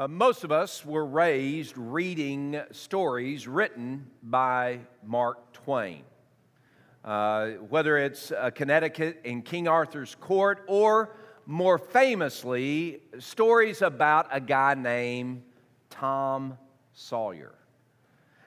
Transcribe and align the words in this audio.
Uh, 0.00 0.08
most 0.08 0.44
of 0.44 0.50
us 0.50 0.82
were 0.82 1.04
raised 1.04 1.76
reading 1.76 2.58
stories 2.70 3.46
written 3.46 4.06
by 4.22 4.78
Mark 5.04 5.52
Twain. 5.52 6.04
Uh, 7.04 7.48
whether 7.68 7.98
it's 7.98 8.32
uh, 8.32 8.48
Connecticut 8.48 9.20
in 9.24 9.42
King 9.42 9.68
Arthur's 9.68 10.14
court 10.14 10.64
or 10.68 11.14
more 11.44 11.76
famously, 11.76 13.02
stories 13.18 13.82
about 13.82 14.26
a 14.32 14.40
guy 14.40 14.72
named 14.72 15.42
Tom 15.90 16.56
Sawyer. 16.94 17.52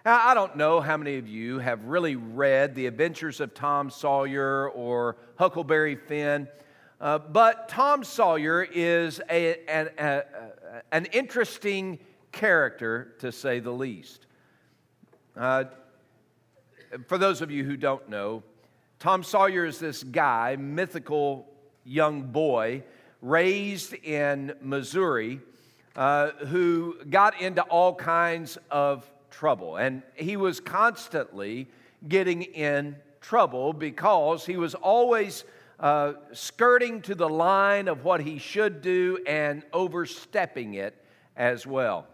Now, 0.03 0.27
I 0.27 0.33
don't 0.33 0.55
know 0.55 0.81
how 0.81 0.97
many 0.97 1.17
of 1.17 1.27
you 1.27 1.59
have 1.59 1.85
really 1.85 2.15
read 2.15 2.73
The 2.73 2.87
Adventures 2.87 3.39
of 3.39 3.53
Tom 3.53 3.91
Sawyer 3.91 4.71
or 4.71 5.17
Huckleberry 5.35 5.97
Finn, 5.97 6.47
uh, 7.03 7.19
but 7.19 7.67
Tom 7.67 8.01
Sawyer 8.05 8.63
is 8.63 9.19
a, 9.29 9.57
an, 9.67 9.89
a, 9.97 10.23
an 10.93 11.03
interesting 11.07 11.99
character, 12.31 13.13
to 13.19 13.29
say 13.29 13.59
the 13.59 13.71
least. 13.71 14.25
Uh, 15.35 15.65
for 17.07 17.17
those 17.17 17.41
of 17.41 17.51
you 17.51 17.65
who 17.65 17.75
don't 17.75 18.07
know, 18.07 18.41
Tom 18.99 19.21
Sawyer 19.21 19.65
is 19.65 19.79
this 19.79 20.01
guy, 20.01 20.55
mythical 20.55 21.45
young 21.83 22.21
boy, 22.21 22.83
raised 23.21 23.93
in 23.95 24.53
Missouri, 24.61 25.41
uh, 25.97 26.29
who 26.47 26.95
got 27.09 27.41
into 27.41 27.63
all 27.63 27.93
kinds 27.93 28.57
of 28.71 29.11
trouble. 29.29 29.75
And 29.75 30.03
he 30.15 30.37
was 30.37 30.61
constantly 30.61 31.67
getting 32.07 32.43
in 32.43 32.95
trouble 33.19 33.73
because 33.73 34.45
he 34.45 34.55
was 34.55 34.73
always 34.73 35.43
uh, 35.83 36.13
skirting 36.31 37.01
to 37.01 37.13
the 37.13 37.27
line 37.27 37.89
of 37.89 38.05
what 38.05 38.21
he 38.21 38.37
should 38.37 38.81
do 38.81 39.19
and 39.27 39.63
overstepping 39.73 40.75
it 40.75 40.95
as 41.35 41.67
well. 41.67 42.07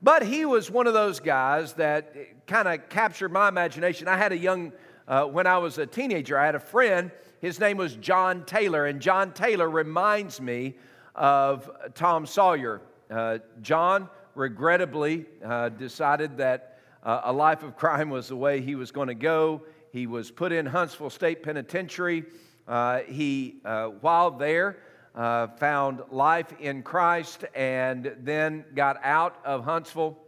But 0.00 0.22
he 0.22 0.46
was 0.46 0.70
one 0.70 0.86
of 0.86 0.94
those 0.94 1.20
guys 1.20 1.74
that 1.74 2.16
kind 2.46 2.66
of 2.66 2.88
captured 2.88 3.28
my 3.28 3.48
imagination. 3.48 4.08
I 4.08 4.16
had 4.16 4.32
a 4.32 4.38
young, 4.38 4.72
uh, 5.06 5.24
when 5.26 5.46
I 5.46 5.58
was 5.58 5.76
a 5.76 5.84
teenager, 5.84 6.38
I 6.38 6.46
had 6.46 6.54
a 6.54 6.60
friend. 6.60 7.10
His 7.42 7.60
name 7.60 7.76
was 7.76 7.96
John 7.96 8.46
Taylor, 8.46 8.86
and 8.86 8.98
John 8.98 9.32
Taylor 9.32 9.68
reminds 9.68 10.40
me 10.40 10.76
of 11.14 11.70
Tom 11.94 12.24
Sawyer. 12.24 12.80
Uh, 13.10 13.40
John 13.60 14.08
regrettably 14.34 15.26
uh, 15.44 15.68
decided 15.68 16.38
that 16.38 16.78
uh, 17.02 17.20
a 17.24 17.32
life 17.32 17.62
of 17.62 17.76
crime 17.76 18.08
was 18.08 18.28
the 18.28 18.36
way 18.36 18.62
he 18.62 18.74
was 18.74 18.90
going 18.90 19.08
to 19.08 19.14
go. 19.14 19.60
He 19.92 20.06
was 20.06 20.30
put 20.30 20.50
in 20.50 20.64
Huntsville 20.64 21.10
State 21.10 21.42
Penitentiary. 21.42 22.24
Uh, 22.66 23.00
he, 23.00 23.56
uh, 23.64 23.86
while 24.00 24.30
there, 24.30 24.78
uh, 25.14 25.48
found 25.48 26.02
life 26.10 26.52
in 26.60 26.82
Christ 26.82 27.44
and 27.54 28.16
then 28.20 28.64
got 28.74 28.98
out 29.02 29.38
of 29.44 29.64
Huntsville 29.64 30.18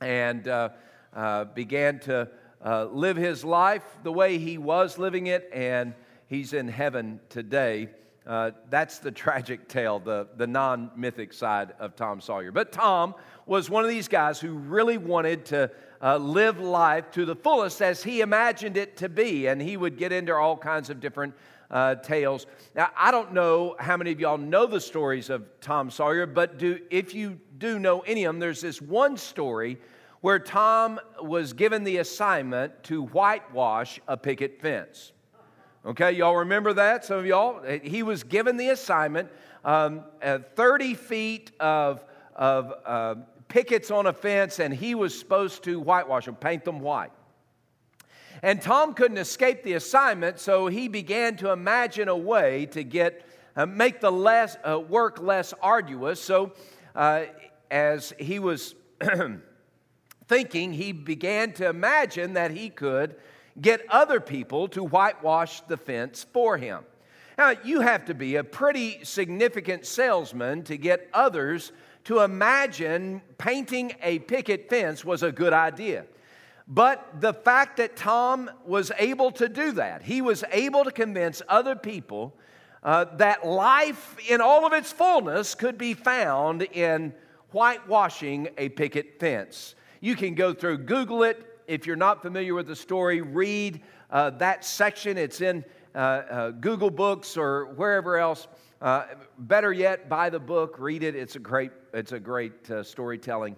and 0.00 0.46
uh, 0.46 0.70
uh, 1.14 1.44
began 1.44 1.98
to 2.00 2.28
uh, 2.64 2.86
live 2.86 3.16
his 3.16 3.44
life 3.44 3.84
the 4.02 4.12
way 4.12 4.38
he 4.38 4.58
was 4.58 4.98
living 4.98 5.28
it, 5.28 5.48
and 5.52 5.94
he's 6.26 6.52
in 6.52 6.68
heaven 6.68 7.20
today. 7.28 7.88
that's 8.68 8.98
the 8.98 9.10
tragic 9.10 9.68
tale, 9.68 9.98
the, 9.98 10.28
the 10.36 10.46
non 10.46 10.90
mythic 10.96 11.32
side 11.32 11.74
of 11.78 11.96
Tom 11.96 12.20
Sawyer. 12.20 12.52
But 12.52 12.72
Tom 12.72 13.14
was 13.46 13.70
one 13.70 13.82
of 13.82 13.88
these 13.88 14.08
guys 14.08 14.38
who 14.38 14.52
really 14.52 14.98
wanted 14.98 15.46
to 15.46 15.70
uh, 16.02 16.16
live 16.16 16.60
life 16.60 17.10
to 17.12 17.24
the 17.24 17.34
fullest 17.34 17.82
as 17.82 18.02
he 18.02 18.20
imagined 18.20 18.76
it 18.76 18.96
to 18.98 19.08
be. 19.08 19.46
And 19.46 19.60
he 19.60 19.76
would 19.76 19.96
get 19.96 20.12
into 20.12 20.34
all 20.34 20.56
kinds 20.56 20.90
of 20.90 21.00
different 21.00 21.34
uh, 21.70 21.96
tales. 21.96 22.46
Now, 22.74 22.90
I 22.96 23.10
don't 23.10 23.32
know 23.32 23.76
how 23.78 23.96
many 23.96 24.12
of 24.12 24.20
y'all 24.20 24.38
know 24.38 24.66
the 24.66 24.80
stories 24.80 25.30
of 25.30 25.44
Tom 25.60 25.90
Sawyer, 25.90 26.26
but 26.26 26.58
do, 26.58 26.80
if 26.90 27.14
you 27.14 27.38
do 27.58 27.78
know 27.78 28.00
any 28.00 28.24
of 28.24 28.34
them, 28.34 28.40
there's 28.40 28.60
this 28.60 28.80
one 28.80 29.16
story 29.16 29.78
where 30.20 30.38
Tom 30.38 30.98
was 31.22 31.52
given 31.52 31.84
the 31.84 31.98
assignment 31.98 32.82
to 32.84 33.02
whitewash 33.04 34.00
a 34.08 34.16
picket 34.16 34.60
fence. 34.60 35.12
Okay, 35.86 36.12
y'all 36.12 36.36
remember 36.36 36.72
that? 36.74 37.04
Some 37.04 37.18
of 37.18 37.26
y'all? 37.26 37.62
He 37.82 38.02
was 38.02 38.24
given 38.24 38.56
the 38.56 38.70
assignment 38.70 39.30
um, 39.64 40.04
uh, 40.22 40.40
30 40.56 40.94
feet 40.94 41.52
of, 41.60 42.04
of 42.34 42.74
uh, 42.84 43.14
pickets 43.46 43.90
on 43.90 44.06
a 44.06 44.12
fence, 44.12 44.58
and 44.58 44.74
he 44.74 44.94
was 44.94 45.18
supposed 45.18 45.62
to 45.64 45.78
whitewash 45.78 46.26
them, 46.26 46.34
paint 46.34 46.64
them 46.64 46.80
white. 46.80 47.12
And 48.42 48.62
Tom 48.62 48.94
couldn't 48.94 49.18
escape 49.18 49.62
the 49.62 49.74
assignment, 49.74 50.38
so 50.38 50.66
he 50.68 50.88
began 50.88 51.36
to 51.36 51.50
imagine 51.50 52.08
a 52.08 52.16
way 52.16 52.66
to 52.66 52.84
get 52.84 53.24
uh, 53.56 53.66
make 53.66 54.00
the 54.00 54.12
less, 54.12 54.56
uh, 54.64 54.78
work 54.78 55.18
less 55.20 55.52
arduous. 55.60 56.20
So, 56.20 56.52
uh, 56.94 57.24
as 57.72 58.14
he 58.18 58.38
was 58.38 58.76
thinking, 60.28 60.72
he 60.72 60.92
began 60.92 61.52
to 61.54 61.68
imagine 61.68 62.34
that 62.34 62.52
he 62.52 62.70
could 62.70 63.16
get 63.60 63.84
other 63.90 64.20
people 64.20 64.68
to 64.68 64.84
whitewash 64.84 65.60
the 65.62 65.76
fence 65.76 66.24
for 66.32 66.56
him. 66.56 66.84
Now, 67.36 67.54
you 67.64 67.80
have 67.80 68.04
to 68.04 68.14
be 68.14 68.36
a 68.36 68.44
pretty 68.44 69.04
significant 69.04 69.86
salesman 69.86 70.62
to 70.64 70.76
get 70.76 71.08
others 71.12 71.72
to 72.04 72.20
imagine 72.20 73.22
painting 73.38 73.92
a 74.02 74.20
picket 74.20 74.70
fence 74.70 75.04
was 75.04 75.22
a 75.22 75.32
good 75.32 75.52
idea. 75.52 76.06
But 76.68 77.22
the 77.22 77.32
fact 77.32 77.78
that 77.78 77.96
Tom 77.96 78.50
was 78.66 78.92
able 78.98 79.30
to 79.32 79.48
do 79.48 79.72
that, 79.72 80.02
he 80.02 80.20
was 80.20 80.44
able 80.52 80.84
to 80.84 80.90
convince 80.90 81.40
other 81.48 81.74
people 81.74 82.36
uh, 82.82 83.06
that 83.16 83.46
life 83.46 84.16
in 84.28 84.42
all 84.42 84.66
of 84.66 84.74
its 84.74 84.92
fullness 84.92 85.54
could 85.54 85.78
be 85.78 85.94
found 85.94 86.62
in 86.62 87.14
whitewashing 87.52 88.48
a 88.58 88.68
picket 88.68 89.18
fence. 89.18 89.74
You 90.00 90.14
can 90.14 90.34
go 90.34 90.52
through, 90.52 90.78
Google 90.78 91.22
it. 91.22 91.44
If 91.66 91.86
you're 91.86 91.96
not 91.96 92.20
familiar 92.20 92.54
with 92.54 92.66
the 92.66 92.76
story, 92.76 93.22
read 93.22 93.80
uh, 94.10 94.30
that 94.30 94.62
section. 94.64 95.16
It's 95.16 95.40
in 95.40 95.64
uh, 95.94 95.98
uh 95.98 96.50
Google 96.50 96.90
Books 96.90 97.36
or 97.38 97.72
wherever 97.76 98.18
else. 98.18 98.46
Uh, 98.80 99.06
better 99.38 99.72
yet, 99.72 100.08
buy 100.08 100.30
the 100.30 100.38
book, 100.38 100.76
read 100.78 101.02
it. 101.02 101.16
It's 101.16 101.34
a 101.34 101.40
great, 101.40 101.72
it's 101.94 102.12
a 102.12 102.20
great 102.20 102.70
uh, 102.70 102.82
storytelling. 102.82 103.56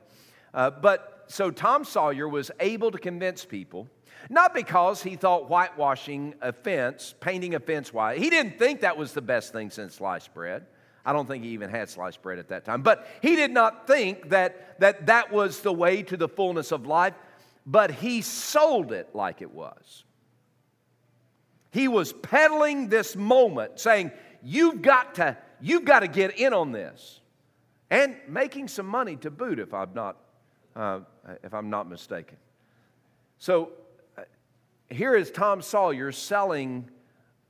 but 0.53 1.20
so 1.31 1.53
Tom 1.53 1.85
Sawyer 1.85 2.29
was 2.29 2.51
able 2.59 2.91
to 2.91 2.99
convince 2.99 3.45
people, 3.45 3.87
not 4.29 4.53
because 4.53 5.01
he 5.01 5.15
thought 5.15 5.49
whitewashing 5.49 6.35
a 6.43 6.53
fence, 6.53 7.15
painting 7.21 7.55
a 7.55 7.61
fence 7.61 7.93
white, 7.95 8.19
he 8.19 8.31
didn't 8.31 8.59
think 8.59 8.81
that 8.81 8.97
was 8.97 9.13
the 9.13 9.23
best 9.23 9.53
thing 9.53 9.71
since 9.71 9.95
sliced 9.95 10.35
bread. 10.35 10.67
I 11.07 11.13
don't 11.13 11.29
think 11.29 11.45
he 11.45 11.51
even 11.51 11.71
had 11.71 11.89
sliced 11.89 12.21
bread 12.21 12.41
at 12.41 12.49
that 12.49 12.65
time. 12.65 12.83
But 12.83 13.07
he 13.23 13.37
did 13.37 13.53
not 13.53 13.87
think 13.87 14.31
that 14.31 14.81
that, 14.81 15.07
that 15.07 15.33
was 15.33 15.61
the 15.61 15.73
way 15.73 16.03
to 16.03 16.17
the 16.17 16.29
fullness 16.29 16.73
of 16.73 16.85
life, 16.85 17.15
but 17.65 17.93
he 17.93 18.23
sold 18.23 18.91
it 18.91 19.15
like 19.15 19.41
it 19.41 19.53
was. 19.53 20.05
He 21.71 21.87
was 21.87 22.13
peddling 22.13 22.89
this 22.89 23.15
moment, 23.15 23.79
saying, 23.79 24.11
You've 24.43 24.83
got 24.83 25.15
to, 25.15 25.37
you've 25.61 25.85
got 25.85 26.01
to 26.01 26.09
get 26.09 26.41
in 26.41 26.53
on 26.53 26.73
this. 26.73 27.21
And 27.89 28.17
making 28.27 28.67
some 28.67 28.87
money 28.87 29.15
to 29.17 29.31
boot, 29.31 29.61
if 29.61 29.73
I'm 29.73 29.95
not 29.95 30.17
uh, 30.81 31.01
if 31.45 31.53
I'm 31.53 31.69
not 31.69 31.89
mistaken. 31.89 32.39
So 33.39 33.73
uh, 34.17 34.23
here 34.89 35.15
is 35.15 35.31
Tom 35.31 35.61
Sawyer 35.61 36.11
selling 36.11 36.89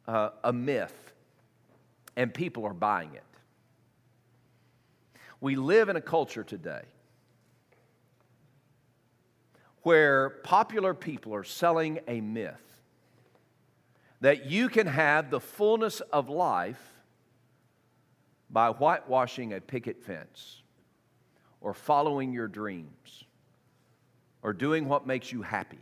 uh, 0.09 0.31
a 0.43 0.53
myth, 0.53 1.13
and 2.17 2.35
people 2.35 2.65
are 2.65 2.75
buying 2.75 3.15
it. 3.15 3.23
We 5.41 5.55
live 5.55 5.89
in 5.89 5.97
a 5.97 6.01
culture 6.01 6.43
today 6.43 6.83
where 9.83 10.31
popular 10.31 10.93
people 10.93 11.35
are 11.35 11.45
selling 11.45 12.01
a 12.09 12.21
myth 12.21 12.83
that 14.21 14.47
you 14.47 14.69
can 14.69 14.87
have 14.87 15.31
the 15.31 15.41
fullness 15.41 16.01
of 16.13 16.29
life 16.29 16.83
by 18.51 18.71
whitewashing 18.71 19.55
a 19.55 19.61
picket 19.61 20.03
fence 20.03 20.63
or 21.61 21.75
following 21.75 22.33
your 22.33 22.49
dreams 22.49 23.25
or 24.43 24.53
doing 24.53 24.89
what 24.89 25.07
makes 25.07 25.31
you 25.31 25.43
happy 25.43 25.79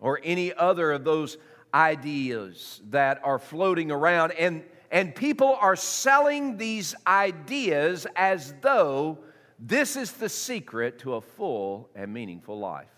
or 0.00 0.20
any 0.22 0.52
other 0.54 0.92
of 0.92 1.04
those 1.04 1.36
ideas 1.74 2.80
that 2.90 3.20
are 3.22 3.38
floating 3.38 3.90
around 3.90 4.32
and 4.32 4.62
and 4.90 5.14
people 5.14 5.56
are 5.60 5.76
selling 5.76 6.56
these 6.56 6.94
ideas 7.06 8.06
as 8.16 8.54
though 8.62 9.18
this 9.58 9.96
is 9.96 10.12
the 10.12 10.28
secret 10.28 11.00
to 11.00 11.14
a 11.14 11.20
full 11.20 11.90
and 11.94 12.12
meaningful 12.12 12.58
life. 12.58 12.88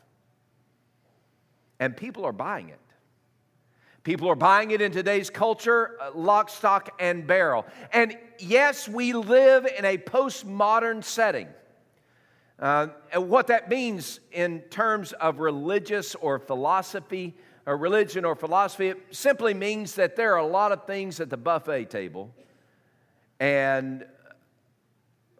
And 1.78 1.96
people 1.96 2.24
are 2.24 2.32
buying 2.32 2.68
it. 2.68 2.78
People 4.02 4.28
are 4.28 4.34
buying 4.34 4.70
it 4.70 4.80
in 4.80 4.92
today's 4.92 5.28
culture, 5.28 5.96
uh, 6.00 6.10
lock, 6.14 6.48
stock, 6.48 6.94
and 6.98 7.26
barrel. 7.26 7.66
And 7.92 8.16
yes, 8.38 8.88
we 8.88 9.12
live 9.12 9.66
in 9.66 9.84
a 9.84 9.98
postmodern 9.98 11.04
setting. 11.04 11.48
Uh, 12.58 12.88
and 13.12 13.28
what 13.28 13.46
that 13.48 13.68
means 13.68 14.20
in 14.32 14.60
terms 14.70 15.12
of 15.12 15.38
religious 15.38 16.14
or 16.14 16.38
philosophy, 16.38 17.34
or 17.66 17.76
religion 17.76 18.24
or 18.24 18.34
philosophy, 18.34 18.88
it 18.88 18.98
simply 19.10 19.54
means 19.54 19.94
that 19.94 20.16
there 20.16 20.34
are 20.34 20.38
a 20.38 20.46
lot 20.46 20.72
of 20.72 20.86
things 20.86 21.20
at 21.20 21.30
the 21.30 21.36
buffet 21.36 21.90
table, 21.90 22.34
and 23.38 24.04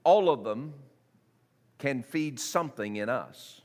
all 0.04 0.30
of 0.30 0.44
them 0.44 0.74
can 1.78 2.02
feed 2.02 2.38
something 2.38 2.96
in 2.96 3.08
us. 3.08 3.62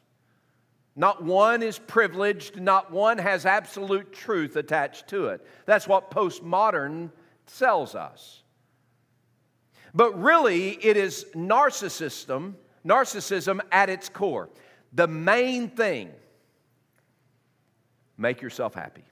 Not 0.95 1.23
one 1.23 1.61
is 1.61 1.77
privileged, 1.77 2.59
not 2.59 2.91
one 2.91 3.17
has 3.17 3.45
absolute 3.45 4.13
truth 4.13 4.55
attached 4.55 5.09
to 5.09 5.27
it. 5.27 5.45
That's 5.65 5.87
what 5.87 6.09
postmodern 6.09 7.11
sells 7.47 7.95
us. 7.95 8.43
But 9.93 10.21
really, 10.21 10.71
it 10.71 10.95
is 10.95 11.25
narcissism, 11.35 12.53
narcissism 12.85 13.59
at 13.71 13.89
its 13.89 14.07
core. 14.07 14.49
The 14.93 15.07
main 15.07 15.69
thing 15.69 16.11
make 18.17 18.41
yourself 18.41 18.73
happy. 18.73 19.03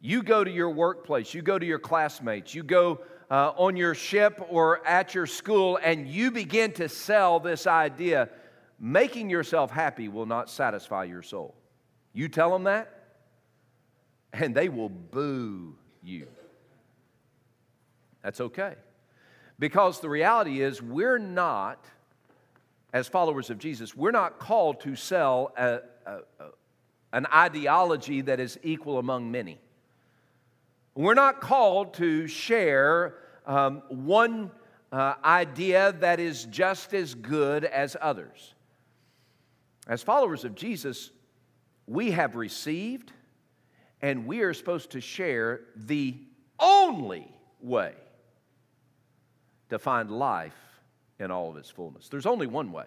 You 0.00 0.22
go 0.22 0.44
to 0.44 0.50
your 0.50 0.70
workplace, 0.70 1.34
you 1.34 1.42
go 1.42 1.58
to 1.58 1.66
your 1.66 1.78
classmates, 1.78 2.54
you 2.54 2.62
go 2.62 3.00
uh, 3.30 3.52
on 3.56 3.74
your 3.74 3.94
ship 3.94 4.46
or 4.50 4.86
at 4.86 5.14
your 5.14 5.26
school, 5.26 5.78
and 5.82 6.06
you 6.06 6.30
begin 6.30 6.72
to 6.72 6.88
sell 6.88 7.40
this 7.40 7.66
idea 7.66 8.28
making 8.78 9.30
yourself 9.30 9.70
happy 9.70 10.08
will 10.08 10.26
not 10.26 10.50
satisfy 10.50 11.04
your 11.04 11.22
soul. 11.22 11.54
You 12.12 12.28
tell 12.28 12.50
them 12.50 12.64
that, 12.64 12.90
and 14.32 14.54
they 14.54 14.68
will 14.68 14.88
boo 14.88 15.76
you. 16.02 16.26
That's 18.22 18.40
okay. 18.40 18.74
Because 19.58 20.00
the 20.00 20.08
reality 20.08 20.60
is, 20.60 20.82
we're 20.82 21.18
not, 21.18 21.84
as 22.92 23.06
followers 23.06 23.50
of 23.50 23.58
Jesus, 23.58 23.94
we're 23.96 24.10
not 24.10 24.38
called 24.38 24.80
to 24.80 24.96
sell 24.96 25.52
a, 25.56 25.80
a, 26.06 26.12
a, 26.12 26.44
an 27.12 27.26
ideology 27.32 28.22
that 28.22 28.40
is 28.40 28.58
equal 28.62 28.98
among 28.98 29.30
many. 29.30 29.58
We're 30.96 31.14
not 31.14 31.40
called 31.40 31.94
to 31.94 32.26
share 32.26 33.16
um, 33.46 33.82
one 33.88 34.50
uh, 34.90 35.14
idea 35.24 35.92
that 36.00 36.20
is 36.20 36.44
just 36.44 36.94
as 36.94 37.14
good 37.14 37.64
as 37.64 37.96
others. 38.00 38.54
As 39.86 40.02
followers 40.02 40.44
of 40.44 40.54
Jesus, 40.54 41.10
we 41.86 42.12
have 42.12 42.36
received 42.36 43.12
and 44.00 44.26
we 44.26 44.40
are 44.40 44.54
supposed 44.54 44.90
to 44.90 45.00
share 45.00 45.60
the 45.76 46.14
only 46.58 47.26
way 47.60 47.94
to 49.70 49.78
find 49.78 50.10
life 50.10 50.52
in 51.18 51.30
all 51.30 51.50
of 51.50 51.56
its 51.56 51.70
fullness. 51.70 52.08
There's 52.08 52.26
only 52.26 52.46
one 52.46 52.72
way. 52.72 52.86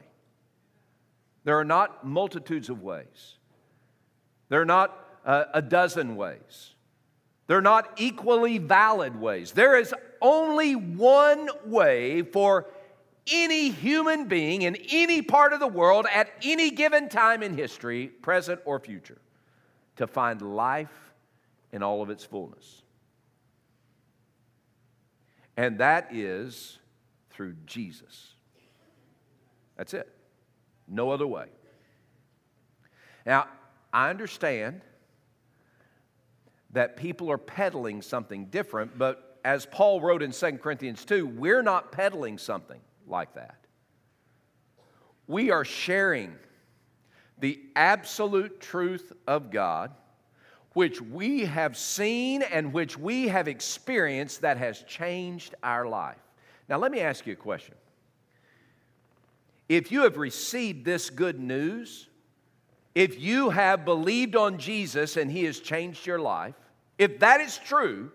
There 1.43 1.57
are 1.57 1.65
not 1.65 2.05
multitudes 2.05 2.69
of 2.69 2.83
ways. 2.83 3.37
There 4.49 4.61
are 4.61 4.65
not 4.65 4.97
uh, 5.25 5.45
a 5.53 5.61
dozen 5.61 6.15
ways. 6.15 6.73
They're 7.47 7.61
not 7.61 7.93
equally 7.97 8.57
valid 8.57 9.19
ways. 9.19 9.53
There 9.53 9.77
is 9.79 9.95
only 10.21 10.75
one 10.75 11.49
way 11.65 12.21
for 12.21 12.67
any 13.31 13.69
human 13.69 14.27
being 14.27 14.63
in 14.63 14.75
any 14.89 15.21
part 15.21 15.53
of 15.53 15.59
the 15.59 15.67
world 15.67 16.05
at 16.13 16.29
any 16.41 16.71
given 16.71 17.09
time 17.09 17.43
in 17.43 17.55
history, 17.55 18.07
present 18.07 18.61
or 18.65 18.79
future, 18.79 19.19
to 19.97 20.07
find 20.07 20.41
life 20.41 21.13
in 21.71 21.83
all 21.83 22.01
of 22.01 22.09
its 22.09 22.23
fullness. 22.23 22.81
And 25.55 25.79
that 25.79 26.09
is 26.11 26.79
through 27.31 27.55
Jesus. 27.65 28.33
That's 29.75 29.93
it. 29.93 30.11
No 30.87 31.11
other 31.11 31.27
way. 31.27 31.47
Now, 33.25 33.47
I 33.91 34.09
understand 34.09 34.81
that 36.71 36.97
people 36.97 37.31
are 37.31 37.37
peddling 37.37 38.01
something 38.01 38.45
different, 38.45 38.97
but 38.97 39.39
as 39.43 39.65
Paul 39.65 40.01
wrote 40.01 40.21
in 40.21 40.31
2 40.31 40.53
Corinthians 40.53 41.05
2, 41.05 41.25
we're 41.25 41.61
not 41.61 41.91
peddling 41.91 42.37
something 42.37 42.79
like 43.09 43.33
that. 43.35 43.57
We 45.27 45.51
are 45.51 45.65
sharing 45.65 46.35
the 47.39 47.59
absolute 47.75 48.59
truth 48.59 49.11
of 49.27 49.51
God, 49.51 49.91
which 50.73 51.01
we 51.01 51.45
have 51.45 51.77
seen 51.77 52.41
and 52.41 52.73
which 52.73 52.97
we 52.97 53.27
have 53.27 53.47
experienced 53.47 54.41
that 54.41 54.57
has 54.57 54.81
changed 54.83 55.55
our 55.63 55.87
life. 55.87 56.17
Now, 56.69 56.77
let 56.77 56.91
me 56.91 56.99
ask 56.99 57.25
you 57.25 57.33
a 57.33 57.37
question. 57.37 57.75
If 59.69 59.91
you 59.91 60.03
have 60.03 60.17
received 60.17 60.85
this 60.85 61.09
good 61.09 61.39
news, 61.39 62.07
if 62.95 63.19
you 63.19 63.49
have 63.49 63.85
believed 63.85 64.35
on 64.35 64.57
Jesus 64.57 65.17
and 65.17 65.29
he 65.29 65.43
has 65.43 65.59
changed 65.59 66.07
your 66.07 66.19
life, 66.19 66.55
if 66.97 67.19
that 67.19 67.41
is 67.41 67.57
true, 67.57 68.11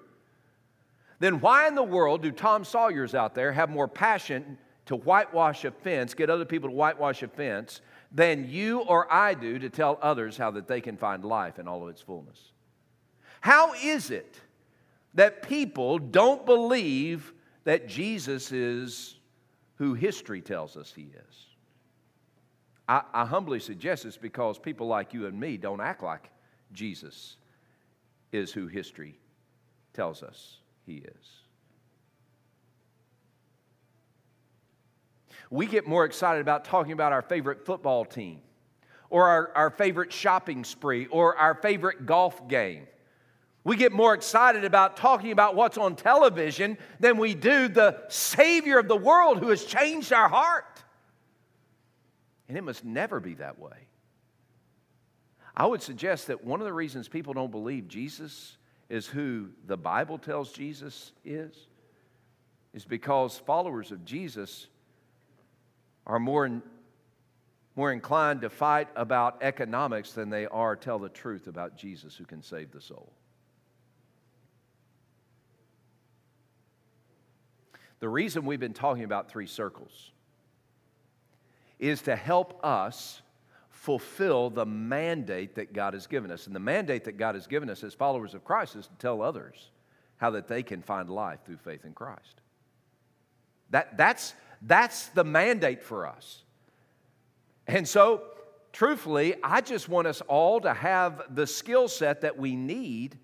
then 1.20 1.40
why 1.40 1.68
in 1.68 1.74
the 1.74 1.82
world 1.82 2.22
do 2.22 2.32
Tom 2.32 2.64
Sawyers 2.64 3.14
out 3.14 3.34
there 3.34 3.52
have 3.52 3.70
more 3.70 3.86
passion 3.86 4.58
to 4.86 4.96
whitewash 4.96 5.64
a 5.64 5.70
fence, 5.70 6.14
get 6.14 6.30
other 6.30 6.44
people 6.44 6.68
to 6.68 6.74
whitewash 6.74 7.22
a 7.22 7.28
fence, 7.28 7.80
than 8.10 8.48
you 8.48 8.80
or 8.80 9.10
I 9.12 9.34
do 9.34 9.58
to 9.58 9.70
tell 9.70 9.98
others 10.02 10.36
how 10.36 10.50
that 10.52 10.68
they 10.68 10.80
can 10.80 10.96
find 10.96 11.24
life 11.24 11.58
in 11.58 11.66
all 11.66 11.82
of 11.82 11.88
its 11.88 12.00
fullness? 12.00 12.52
How 13.40 13.74
is 13.74 14.10
it 14.10 14.40
that 15.14 15.42
people 15.42 15.98
don't 15.98 16.44
believe 16.44 17.32
that 17.64 17.88
Jesus 17.88 18.52
is 18.52 19.16
who 19.76 19.94
history 19.94 20.40
tells 20.40 20.76
us 20.76 20.92
he 20.94 21.02
is? 21.02 21.46
I, 22.88 23.02
I 23.12 23.24
humbly 23.24 23.60
suggest 23.60 24.04
it's 24.04 24.16
because 24.16 24.58
people 24.58 24.86
like 24.86 25.14
you 25.14 25.26
and 25.26 25.38
me 25.38 25.56
don't 25.56 25.80
act 25.80 26.02
like 26.02 26.30
Jesus 26.72 27.36
is 28.32 28.52
who 28.52 28.66
history 28.66 29.18
tells 29.92 30.22
us 30.22 30.58
he 30.86 30.96
is. 30.96 31.41
We 35.52 35.66
get 35.66 35.86
more 35.86 36.06
excited 36.06 36.40
about 36.40 36.64
talking 36.64 36.92
about 36.92 37.12
our 37.12 37.20
favorite 37.20 37.66
football 37.66 38.06
team, 38.06 38.40
or 39.10 39.28
our, 39.28 39.52
our 39.54 39.68
favorite 39.68 40.10
shopping 40.10 40.64
spree, 40.64 41.08
or 41.08 41.36
our 41.36 41.54
favorite 41.54 42.06
golf 42.06 42.48
game. 42.48 42.86
We 43.62 43.76
get 43.76 43.92
more 43.92 44.14
excited 44.14 44.64
about 44.64 44.96
talking 44.96 45.30
about 45.30 45.54
what's 45.54 45.76
on 45.76 45.94
television 45.94 46.78
than 47.00 47.18
we 47.18 47.34
do 47.34 47.68
the 47.68 48.02
Savior 48.08 48.78
of 48.78 48.88
the 48.88 48.96
world 48.96 49.40
who 49.40 49.50
has 49.50 49.62
changed 49.62 50.10
our 50.10 50.26
heart. 50.26 50.82
And 52.48 52.56
it 52.56 52.62
must 52.62 52.82
never 52.82 53.20
be 53.20 53.34
that 53.34 53.58
way. 53.58 53.76
I 55.54 55.66
would 55.66 55.82
suggest 55.82 56.28
that 56.28 56.42
one 56.42 56.60
of 56.60 56.64
the 56.64 56.72
reasons 56.72 57.08
people 57.08 57.34
don't 57.34 57.50
believe 57.50 57.88
Jesus 57.88 58.56
is 58.88 59.06
who 59.06 59.50
the 59.66 59.76
Bible 59.76 60.16
tells 60.16 60.50
Jesus 60.50 61.12
is, 61.26 61.54
is 62.72 62.86
because 62.86 63.36
followers 63.36 63.92
of 63.92 64.02
Jesus 64.06 64.68
are 66.06 66.18
more, 66.18 66.46
in, 66.46 66.62
more 67.76 67.92
inclined 67.92 68.42
to 68.42 68.50
fight 68.50 68.88
about 68.96 69.42
economics 69.42 70.12
than 70.12 70.30
they 70.30 70.46
are 70.46 70.76
tell 70.76 70.98
the 70.98 71.08
truth 71.08 71.46
about 71.46 71.76
Jesus 71.76 72.16
who 72.16 72.24
can 72.24 72.42
save 72.42 72.70
the 72.72 72.80
soul. 72.80 73.12
The 78.00 78.08
reason 78.08 78.44
we've 78.44 78.58
been 78.58 78.74
talking 78.74 79.04
about 79.04 79.30
three 79.30 79.46
circles 79.46 80.10
is 81.78 82.02
to 82.02 82.16
help 82.16 82.58
us 82.64 83.22
fulfill 83.70 84.50
the 84.50 84.66
mandate 84.66 85.56
that 85.56 85.72
God 85.72 85.94
has 85.94 86.06
given 86.06 86.30
us. 86.30 86.46
And 86.46 86.54
the 86.54 86.60
mandate 86.60 87.04
that 87.04 87.16
God 87.16 87.34
has 87.34 87.46
given 87.46 87.68
us 87.68 87.82
as 87.82 87.94
followers 87.94 88.34
of 88.34 88.44
Christ 88.44 88.76
is 88.76 88.86
to 88.86 88.94
tell 88.94 89.22
others 89.22 89.70
how 90.18 90.30
that 90.30 90.46
they 90.46 90.62
can 90.62 90.82
find 90.82 91.10
life 91.10 91.40
through 91.44 91.56
faith 91.56 91.84
in 91.84 91.92
Christ. 91.92 92.40
That, 93.70 93.96
that's, 93.96 94.34
that's 94.64 95.08
the 95.08 95.24
mandate 95.24 95.82
for 95.82 96.06
us. 96.06 96.42
And 97.66 97.86
so, 97.86 98.22
truthfully, 98.72 99.34
I 99.42 99.60
just 99.60 99.88
want 99.88 100.06
us 100.06 100.20
all 100.22 100.60
to 100.60 100.72
have 100.72 101.22
the 101.34 101.46
skill 101.46 101.88
set 101.88 102.20
that 102.22 102.38
we 102.38 102.56
need 102.56 103.18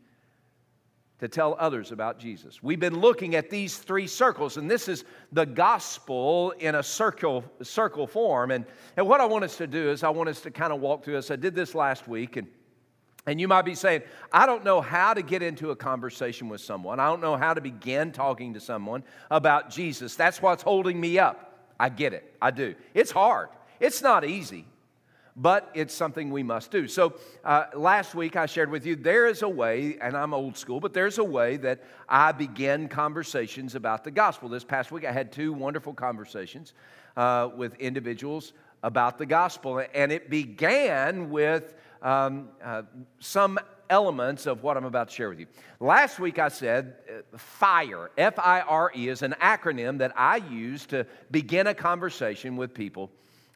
to 1.21 1.29
tell 1.29 1.57
others 1.59 1.91
about 1.91 2.19
Jesus. 2.19 2.63
We've 2.63 2.79
been 2.79 3.01
looking 3.01 3.35
at 3.35 3.51
these 3.51 3.77
three 3.77 4.07
circles, 4.07 4.57
and 4.57 4.71
this 4.71 4.89
is 4.89 5.05
the 5.33 5.45
gospel 5.45 6.53
in 6.61 6.77
a 6.77 6.83
circle, 6.83 7.45
circle 7.63 8.07
form. 8.07 8.53
And, 8.53 8.65
and 8.97 9.07
what 9.07 9.21
I 9.21 9.25
want 9.25 9.45
us 9.45 9.57
to 9.57 9.67
do 9.67 9.91
is, 9.91 10.05
I 10.05 10.11
want 10.11 10.29
us 10.29 10.41
to 10.43 10.51
kind 10.51 10.73
of 10.73 10.81
walk 10.81 11.05
through 11.05 11.15
this. 11.15 11.31
I 11.31 11.37
did 11.37 11.57
this 11.57 11.75
last 11.75 12.07
week, 12.07 12.37
and, 12.37 12.47
and 13.27 13.41
you 13.41 13.49
might 13.49 13.63
be 13.63 13.75
saying, 13.75 14.03
I 14.33 14.47
don't 14.47 14.65
know 14.65 14.81
how 14.81 15.13
to 15.13 15.23
get 15.23 15.43
into 15.43 15.71
a 15.71 15.77
conversation 15.77 16.49
with 16.49 16.61
someone. 16.61 16.99
I 16.99 17.07
don't 17.09 17.21
know 17.21 17.37
how 17.37 17.53
to 17.53 17.61
begin 17.61 18.13
talking 18.13 18.55
to 18.55 18.61
someone 18.61 19.05
about 19.31 19.71
Jesus. 19.71 20.15
That's 20.15 20.41
what's 20.41 20.63
holding 20.63 21.01
me 21.01 21.19
up. 21.19 21.45
I 21.79 21.89
get 21.91 22.13
it, 22.13 22.35
I 22.41 22.51
do. 22.51 22.75
It's 22.95 23.11
hard, 23.11 23.49
it's 23.81 24.03
not 24.03 24.25
easy 24.25 24.65
but 25.39 25.71
it's 25.73 25.95
something 25.95 26.31
we 26.31 26.43
must 26.43 26.71
do. 26.73 26.89
So 26.89 27.15
uh, 27.45 27.67
last 27.75 28.15
week 28.15 28.35
I 28.35 28.47
shared 28.47 28.71
with 28.71 28.85
you 28.85 28.97
there 28.97 29.27
is 29.27 29.43
a 29.43 29.49
way, 29.49 29.97
and 30.01 30.17
I'm 30.17 30.35
old 30.35 30.57
school, 30.57 30.81
but 30.81 30.93
there's 30.93 31.19
a 31.19 31.25
way 31.25 31.57
that 31.59 31.81
I 32.09 32.33
begin 32.33 32.89
conversations 32.89 33.77
about 33.77 34.03
the 34.03 34.11
gospel. 34.11 34.49
This 34.49 34.65
past 34.65 34.91
week 34.91 35.05
I 35.05 35.13
had 35.13 35.31
two 35.31 35.53
wonderful 35.53 35.95
conversations 35.95 36.75
uh, 37.17 37.51
with 37.57 37.77
individuals 37.77 38.53
about 38.83 39.17
the 39.19 39.27
gospel, 39.27 39.83
and 39.95 40.11
it 40.11 40.29
began 40.29 41.31
with 41.31 41.75
um, 42.03 42.49
uh, 42.65 42.83
some 43.21 43.59
elements 43.91 44.47
of 44.47 44.63
what 44.63 44.77
I'm 44.77 44.85
about 44.85 45.09
to 45.09 45.15
share 45.15 45.29
with 45.31 45.41
you. 45.41 45.47
Last 45.81 46.19
week 46.19 46.39
I 46.39 46.49
said 46.49 46.95
uh, 47.09 47.39
FIRE, 47.39 48.11
F 48.19 48.39
I 48.39 48.61
R 48.61 48.93
E, 48.95 49.09
is 49.09 49.23
an 49.23 49.35
acronym 49.41 49.99
that 49.99 50.13
I 50.17 50.37
use 50.37 50.87
to 50.87 51.07
begin 51.31 51.67
a 51.67 51.75
conversation 51.75 52.57
with 52.57 52.75
people 52.75 53.11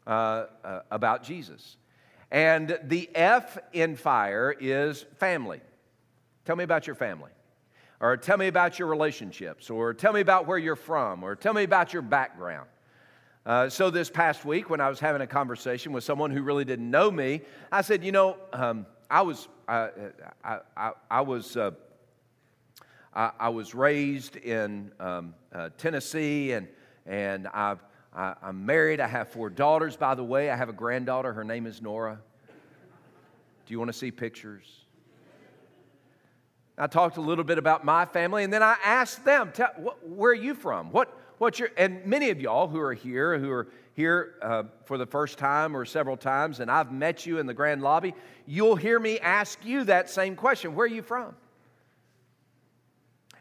uh, 0.06 0.10
uh, 0.64 0.80
about 0.90 1.22
Jesus. 1.22 1.76
And 2.30 2.78
the 2.84 3.10
F 3.14 3.58
in 3.72 3.94
FIRE 3.94 4.56
is 4.58 5.04
family. 5.18 5.60
Tell 6.44 6.56
me 6.56 6.64
about 6.64 6.86
your 6.86 6.96
family. 6.96 7.30
Or 8.00 8.16
tell 8.16 8.38
me 8.38 8.48
about 8.48 8.78
your 8.78 8.88
relationships. 8.88 9.70
Or 9.70 9.94
tell 9.94 10.12
me 10.12 10.20
about 10.20 10.46
where 10.46 10.58
you're 10.58 10.74
from. 10.74 11.22
Or 11.22 11.36
tell 11.36 11.52
me 11.52 11.62
about 11.62 11.92
your 11.92 12.02
background. 12.02 12.66
Uh, 13.44 13.68
so, 13.68 13.90
this 13.90 14.08
past 14.08 14.44
week, 14.44 14.70
when 14.70 14.80
I 14.80 14.88
was 14.88 15.00
having 15.00 15.20
a 15.20 15.26
conversation 15.26 15.90
with 15.90 16.04
someone 16.04 16.30
who 16.30 16.42
really 16.42 16.64
didn't 16.64 16.88
know 16.88 17.10
me, 17.10 17.40
I 17.72 17.82
said, 17.82 18.04
You 18.04 18.12
know, 18.12 18.36
um, 18.52 18.86
I 19.10 19.22
was, 19.22 19.48
uh, 19.66 19.88
I, 20.44 20.58
I, 20.76 20.92
I, 21.10 21.20
was, 21.22 21.56
uh, 21.56 21.72
I, 23.12 23.32
I, 23.40 23.48
was 23.48 23.74
raised 23.74 24.36
in 24.36 24.92
um, 25.00 25.34
uh, 25.52 25.70
Tennessee, 25.76 26.52
and, 26.52 26.68
and 27.04 27.48
I, 27.48 27.74
am 28.14 28.64
married. 28.64 29.00
I 29.00 29.08
have 29.08 29.28
four 29.30 29.50
daughters, 29.50 29.96
by 29.96 30.14
the 30.14 30.24
way. 30.24 30.48
I 30.48 30.54
have 30.54 30.68
a 30.68 30.72
granddaughter. 30.72 31.32
Her 31.32 31.42
name 31.42 31.66
is 31.66 31.82
Nora. 31.82 32.20
Do 33.66 33.74
you 33.74 33.78
want 33.80 33.88
to 33.88 33.98
see 33.98 34.12
pictures? 34.12 34.66
I 36.78 36.86
talked 36.86 37.16
a 37.16 37.20
little 37.20 37.44
bit 37.44 37.58
about 37.58 37.84
my 37.84 38.06
family, 38.06 38.44
and 38.44 38.52
then 38.52 38.62
I 38.62 38.76
asked 38.84 39.24
them, 39.24 39.52
Where 40.04 40.30
are 40.30 40.34
you 40.34 40.54
from? 40.54 40.92
What, 40.92 41.18
What's 41.42 41.58
your, 41.58 41.70
and 41.76 42.06
many 42.06 42.30
of 42.30 42.40
y'all 42.40 42.68
who 42.68 42.78
are 42.78 42.94
here, 42.94 43.36
who 43.36 43.50
are 43.50 43.66
here 43.94 44.34
uh, 44.42 44.62
for 44.84 44.96
the 44.96 45.06
first 45.06 45.38
time 45.38 45.76
or 45.76 45.84
several 45.84 46.16
times, 46.16 46.60
and 46.60 46.70
I've 46.70 46.92
met 46.92 47.26
you 47.26 47.40
in 47.40 47.46
the 47.46 47.52
grand 47.52 47.82
lobby, 47.82 48.14
you'll 48.46 48.76
hear 48.76 49.00
me 49.00 49.18
ask 49.18 49.58
you 49.64 49.82
that 49.82 50.08
same 50.08 50.36
question 50.36 50.76
Where 50.76 50.84
are 50.84 50.86
you 50.86 51.02
from? 51.02 51.34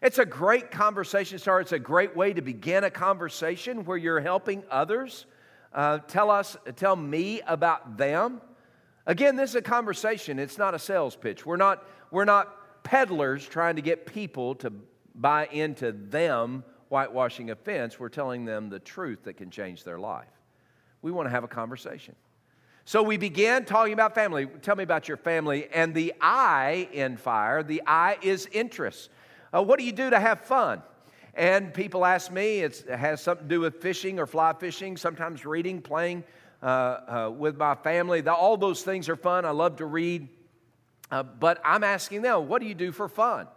It's 0.01 0.17
a 0.17 0.25
great 0.25 0.72
conversation 0.72 1.38
starter. 1.38 1.62
It's 1.62 1.74
a 1.74 1.77
great 1.77 2.15
way 2.15 2.34
to 2.34 2.41
begin 2.41 2.86
a 2.86 2.89
conversation 2.89 3.86
where 3.86 3.98
you're 3.98 4.20
helping 4.20 4.63
others. 4.72 5.27
Uh, 5.72 6.00
tell 6.00 6.31
us, 6.31 6.58
tell 6.77 6.96
me 6.96 7.41
about 7.46 7.98
them. 7.98 8.41
Again, 9.05 9.36
this 9.36 9.51
is 9.51 9.58
a 9.58 9.62
conversation. 9.62 10.39
It's 10.39 10.58
not 10.58 10.74
a 10.74 10.79
sales 10.79 11.15
pitch. 11.15 11.46
We're 11.46 11.55
not, 11.55 11.86
we're 12.10 12.25
not 12.25 12.84
peddlers 12.84 13.48
trying 13.48 13.75
to 13.75 13.84
get 13.84 14.08
people 14.08 14.55
to 14.55 14.74
buy 15.13 15.46
into 15.51 15.91
them 15.91 16.63
whitewashing 16.91 17.50
a 17.51 17.55
fence, 17.55 18.00
we're 18.00 18.10
telling 18.10 18.43
them 18.43 18.69
the 18.69 18.79
truth 18.79 19.24
that 19.24 19.38
can 19.38 19.50
change 19.50 19.86
their 19.86 19.98
life. 19.98 20.27
We 21.01 21.12
want 21.12 21.25
to 21.25 21.29
have 21.29 21.45
a 21.45 21.48
conversation. 21.48 22.15
So 22.83 23.01
we 23.01 23.15
began 23.15 23.63
talking 23.63 23.93
about 23.93 24.13
family. 24.13 24.48
Tell 24.62 24.75
me 24.75 24.83
about 24.83 25.07
your 25.07 25.15
family. 25.15 25.67
And 25.74 25.93
the 25.93 26.13
I 26.19 26.89
in 26.91 27.15
fire, 27.15 27.63
the 27.63 27.81
I 27.88 28.17
is 28.21 28.48
interest. 28.51 29.10
Uh, 29.53 29.63
what 29.63 29.79
do 29.79 29.86
you 29.86 29.93
do 29.93 30.10
to 30.10 30.19
have 30.19 30.41
fun? 30.41 30.81
And 31.33 31.74
people 31.74 32.03
ask 32.03 32.29
me, 32.29 32.60
it 32.60 32.83
has 32.89 33.21
something 33.21 33.48
to 33.48 33.55
do 33.55 33.62
with 33.62 33.81
fishing 33.81 34.19
or 34.19 34.25
fly 34.25 34.51
fishing, 34.51 34.98
sometimes 34.98 35.45
reading, 35.45 35.81
playing 35.81 36.25
uh, 36.62 36.65
uh, 36.65 37.31
with 37.33 37.55
my 37.55 37.75
family. 37.75 38.19
The, 38.19 38.33
all 38.33 38.57
those 38.57 38.81
things 38.83 39.07
are 39.07 39.15
fun. 39.15 39.45
I 39.45 39.51
love 39.51 39.77
to 39.77 39.86
read. 39.86 40.27
Uh, 41.10 41.24
but 41.24 41.62
I'm 41.63 41.86
asking 41.86 42.24
them, 42.24 42.50
what 42.50 42.62
do 42.62 42.67
you 42.67 42.75
do 42.75 42.91
for 42.91 43.07
fun? 43.07 43.48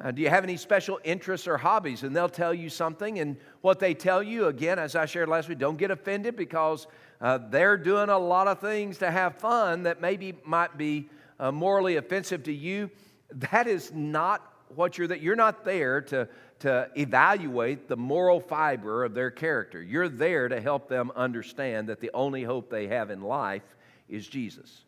Uh, 0.00 0.10
do 0.10 0.22
you 0.22 0.28
have 0.28 0.42
any 0.42 0.56
special 0.56 0.98
interests 1.04 1.46
or 1.46 1.58
hobbies? 1.58 2.02
And 2.02 2.16
they'll 2.16 2.28
tell 2.28 2.54
you 2.54 2.70
something. 2.70 3.18
And 3.18 3.36
what 3.60 3.78
they 3.78 3.94
tell 3.94 4.22
you, 4.22 4.46
again, 4.46 4.78
as 4.78 4.96
I 4.96 5.06
shared 5.06 5.28
last 5.28 5.48
week, 5.48 5.58
don't 5.58 5.76
get 5.76 5.90
offended 5.90 6.34
because 6.34 6.86
uh, 7.20 7.38
they're 7.50 7.76
doing 7.76 8.08
a 8.08 8.18
lot 8.18 8.48
of 8.48 8.58
things 8.58 8.98
to 8.98 9.10
have 9.10 9.36
fun 9.36 9.82
that 9.82 10.00
maybe 10.00 10.34
might 10.44 10.78
be 10.78 11.08
uh, 11.38 11.52
morally 11.52 11.96
offensive 11.96 12.42
to 12.44 12.52
you. 12.52 12.90
That 13.30 13.66
is 13.66 13.92
not 13.92 14.48
what 14.74 14.96
you're 14.96 15.08
that 15.08 15.20
you're 15.20 15.36
not 15.36 15.64
there 15.64 16.00
to, 16.00 16.28
to 16.60 16.88
evaluate 16.96 17.88
the 17.88 17.96
moral 17.96 18.40
fiber 18.40 19.04
of 19.04 19.14
their 19.14 19.30
character. 19.30 19.82
You're 19.82 20.08
there 20.08 20.48
to 20.48 20.60
help 20.60 20.88
them 20.88 21.12
understand 21.14 21.88
that 21.88 22.00
the 22.00 22.10
only 22.14 22.42
hope 22.42 22.70
they 22.70 22.88
have 22.88 23.10
in 23.10 23.20
life 23.22 23.62
is 24.08 24.26
Jesus. 24.26 24.84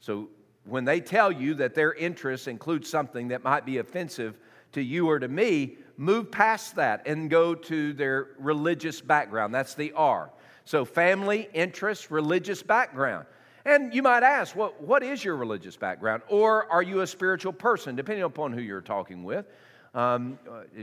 So 0.00 0.28
when 0.64 0.84
they 0.84 1.00
tell 1.00 1.30
you 1.30 1.54
that 1.54 1.74
their 1.74 1.92
interests 1.94 2.46
include 2.46 2.86
something 2.86 3.28
that 3.28 3.44
might 3.44 3.66
be 3.66 3.78
offensive 3.78 4.38
to 4.72 4.82
you 4.82 5.08
or 5.08 5.18
to 5.18 5.28
me, 5.28 5.76
move 5.96 6.30
past 6.30 6.76
that 6.76 7.06
and 7.06 7.30
go 7.30 7.54
to 7.54 7.92
their 7.92 8.28
religious 8.38 9.00
background. 9.00 9.54
That's 9.54 9.74
the 9.74 9.92
R. 9.92 10.30
So, 10.64 10.84
family, 10.84 11.48
interests, 11.52 12.10
religious 12.10 12.62
background. 12.62 13.26
And 13.66 13.94
you 13.94 14.02
might 14.02 14.22
ask, 14.22 14.54
what, 14.54 14.82
what 14.82 15.02
is 15.02 15.24
your 15.24 15.36
religious 15.36 15.76
background? 15.76 16.22
Or 16.28 16.70
are 16.70 16.82
you 16.82 17.00
a 17.00 17.06
spiritual 17.06 17.52
person, 17.52 17.96
depending 17.96 18.24
upon 18.24 18.52
who 18.52 18.60
you're 18.60 18.80
talking 18.80 19.24
with? 19.24 19.46
Um, 19.94 20.38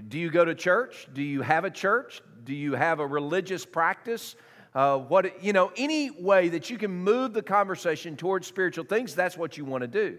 do 0.07 0.17
you 0.17 0.31
go 0.31 0.45
to 0.45 0.55
church? 0.55 1.07
Do 1.13 1.21
you 1.21 1.41
have 1.41 1.65
a 1.65 1.69
church? 1.69 2.21
Do 2.45 2.55
you 2.55 2.73
have 2.73 3.00
a 3.00 3.05
religious 3.05 3.65
practice? 3.65 4.35
Uh, 4.73 4.97
what, 4.97 5.43
you 5.43 5.51
know, 5.51 5.71
any 5.75 6.09
way 6.09 6.49
that 6.49 6.69
you 6.69 6.77
can 6.77 6.91
move 6.91 7.33
the 7.33 7.41
conversation 7.41 8.15
towards 8.15 8.47
spiritual 8.47 8.85
things, 8.85 9.13
that's 9.13 9.37
what 9.37 9.57
you 9.57 9.65
want 9.65 9.81
to 9.81 9.87
do. 9.87 10.17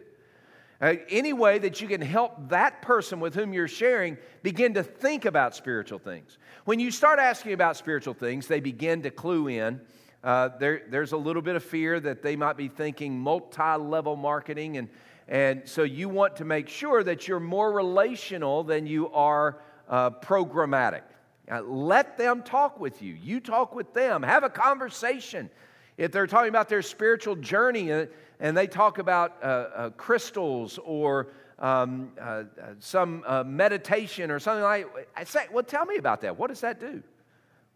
Uh, 0.81 0.97
any 1.09 1.33
way 1.33 1.59
that 1.61 1.81
you 1.81 1.87
can 1.87 2.01
help 2.01 2.49
that 2.49 2.83
person 2.83 3.21
with 3.21 3.35
whom 3.35 3.55
you're 3.55 3.69
sharing 3.69 4.19
begin 4.43 4.75
to 4.75 4.83
think 4.83 5.25
about 5.25 5.55
spiritual 5.55 5.99
things. 5.99 6.39
When 6.65 6.81
you 6.81 6.91
start 6.91 7.19
asking 7.19 7.53
about 7.53 7.77
spiritual 7.77 8.15
things, 8.15 8.47
they 8.47 8.61
begin 8.61 9.03
to 9.03 9.11
clue 9.11 9.49
in. 9.49 9.81
Uh, 10.25 10.51
there, 10.59 10.83
there's 10.91 11.13
a 11.13 11.17
little 11.17 11.41
bit 11.41 11.57
of 11.57 11.63
fear 11.63 11.99
that 12.01 12.23
they 12.23 12.37
might 12.37 12.57
be 12.57 12.69
thinking 12.69 13.19
multi 13.19 13.77
level 13.79 14.17
marketing. 14.17 14.77
And, 14.77 14.89
and 15.29 15.63
so 15.69 15.83
you 15.85 16.09
want 16.09 16.37
to 16.37 16.45
make 16.45 16.69
sure 16.69 17.03
that 17.05 17.27
you're 17.27 17.41
more 17.41 17.73
relational 17.73 18.65
than 18.65 18.87
you 18.87 19.11
are 19.13 19.61
uh, 19.89 20.11
programmatic. 20.11 21.03
Uh, 21.51 21.61
let 21.63 22.17
them 22.17 22.43
talk 22.43 22.79
with 22.79 23.03
you. 23.03 23.15
You 23.15 23.41
talk 23.41 23.75
with 23.75 23.93
them. 23.95 24.23
Have 24.23 24.45
a 24.45 24.51
conversation. 24.51 25.51
If 25.97 26.13
they're 26.13 26.27
talking 26.27 26.49
about 26.49 26.69
their 26.69 26.83
spiritual 26.83 27.37
journey, 27.37 27.93
uh, 27.93 28.07
and 28.41 28.57
they 28.57 28.67
talk 28.67 28.99
about 28.99 29.37
uh, 29.43 29.47
uh, 29.47 29.91
crystals 29.91 30.79
or 30.85 31.29
um, 31.59 32.13
uh, 32.21 32.45
some 32.81 33.25
meditation 33.47 34.31
or 34.31 34.39
something 34.39 34.65
like 34.65 34.87
I 35.17 35.25
say, 35.25 35.47
well, 35.53 35.63
tell 35.63 35.85
me 35.85 35.97
about 35.97 36.23
that. 36.23 36.37
What 36.37 36.49
does 36.49 36.61
that 36.61 36.81
do? 36.81 37.03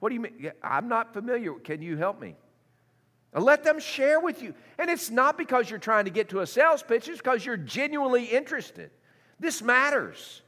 What 0.01 0.09
do 0.09 0.15
you 0.15 0.21
mean? 0.21 0.51
I'm 0.63 0.89
not 0.89 1.13
familiar. 1.13 1.53
Can 1.55 1.83
you 1.83 1.97
help 1.97 2.21
me? 2.21 2.35
Let 3.33 3.65
them 3.65 3.79
share 3.79 4.19
with 4.19 4.43
you. 4.43 4.55
And 4.79 4.91
it's 4.91 5.11
not 5.11 5.37
because 5.37 5.69
you're 5.69 5.79
trying 5.79 6.07
to 6.07 6.11
get 6.11 6.31
to 6.31 6.41
a 6.41 6.47
sales 6.47 6.83
pitch, 6.83 7.09
it's 7.09 7.19
because 7.19 7.45
you're 7.45 7.57
genuinely 7.57 8.25
interested. 8.25 8.91
This 9.39 9.63
matters. 9.63 10.43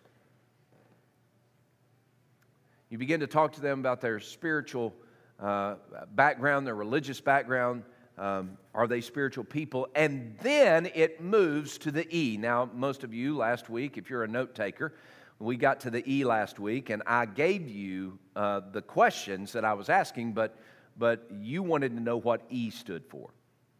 You 2.90 2.98
begin 2.98 3.20
to 3.20 3.26
talk 3.26 3.52
to 3.52 3.60
them 3.60 3.80
about 3.80 4.00
their 4.00 4.18
spiritual 4.20 4.94
uh, 5.38 5.76
background, 6.14 6.66
their 6.66 6.74
religious 6.74 7.20
background, 7.20 7.84
um, 8.18 8.58
are 8.74 8.88
they 8.88 9.00
spiritual 9.00 9.44
people? 9.44 9.88
And 9.94 10.36
then 10.42 10.90
it 10.94 11.20
moves 11.20 11.78
to 11.78 11.92
the 11.92 12.06
E. 12.14 12.36
Now, 12.36 12.68
most 12.74 13.04
of 13.04 13.14
you 13.14 13.36
last 13.36 13.70
week, 13.70 13.96
if 13.96 14.10
you're 14.10 14.24
a 14.24 14.28
note 14.28 14.54
taker, 14.54 14.94
we 15.38 15.56
got 15.56 15.80
to 15.80 15.90
the 15.90 16.02
E 16.10 16.24
last 16.24 16.58
week, 16.58 16.90
and 16.90 17.02
I 17.06 17.26
gave 17.26 17.68
you 17.68 18.18
uh, 18.34 18.60
the 18.72 18.82
questions 18.82 19.52
that 19.52 19.64
I 19.64 19.74
was 19.74 19.88
asking, 19.88 20.32
but, 20.32 20.56
but 20.96 21.28
you 21.40 21.62
wanted 21.62 21.94
to 21.94 22.00
know 22.00 22.16
what 22.16 22.42
E 22.50 22.70
stood 22.70 23.04
for, 23.06 23.30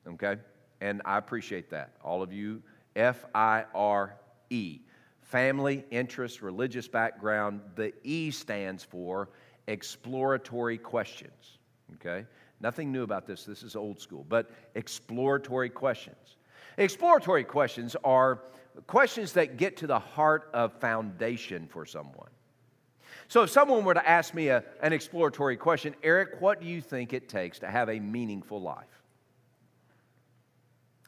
okay? 0.06 0.36
And 0.80 1.02
I 1.04 1.18
appreciate 1.18 1.70
that. 1.70 1.94
All 2.04 2.22
of 2.22 2.32
you, 2.32 2.62
F 2.94 3.24
I 3.34 3.64
R 3.74 4.14
E. 4.50 4.80
Family, 5.28 5.85
interest, 5.90 6.40
religious 6.40 6.88
background. 6.88 7.61
The 7.75 7.92
E 8.02 8.30
stands 8.30 8.82
for 8.82 9.28
exploratory 9.66 10.78
questions, 10.78 11.58
okay? 11.97 12.25
Nothing 12.61 12.90
new 12.90 13.02
about 13.02 13.26
this, 13.26 13.44
this 13.44 13.62
is 13.62 13.76
old 13.76 14.00
school, 14.00 14.25
but 14.26 14.50
exploratory 14.75 15.68
questions. 15.68 16.37
Exploratory 16.78 17.44
questions 17.44 17.94
are 18.04 18.40
questions 18.87 19.35
that 19.35 19.58
get 19.58 19.76
to 19.76 19.87
the 19.87 19.99
heart 19.99 20.49
of 20.54 20.73
foundation 20.80 21.66
for 21.66 21.85
someone. 21.85 22.30
So, 23.28 23.42
if 23.42 23.50
someone 23.50 23.85
were 23.85 23.92
to 23.92 24.08
ask 24.08 24.32
me 24.32 24.49
a, 24.49 24.64
an 24.80 24.94
exploratory 24.94 25.58
question, 25.58 25.94
Eric, 26.02 26.40
what 26.40 26.58
do 26.58 26.66
you 26.66 26.80
think 26.80 27.12
it 27.12 27.28
takes 27.28 27.58
to 27.58 27.66
have 27.66 27.90
a 27.90 28.00
meaningful 28.00 28.62
life? 28.62 28.87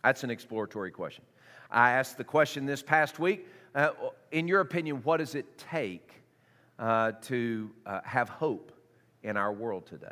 That's 0.04 0.24
an 0.24 0.30
exploratory 0.30 0.90
question. 0.90 1.24
I 1.70 1.92
asked 1.92 2.18
the 2.18 2.24
question 2.24 2.66
this 2.66 2.82
past 2.82 3.18
week 3.18 3.46
uh, 3.74 3.90
in 4.30 4.48
your 4.48 4.60
opinion, 4.60 5.02
what 5.02 5.18
does 5.18 5.34
it 5.34 5.58
take 5.58 6.12
uh, 6.78 7.12
to 7.22 7.70
uh, 7.86 8.00
have 8.04 8.28
hope 8.28 8.72
in 9.22 9.36
our 9.36 9.52
world 9.52 9.86
today? 9.86 10.06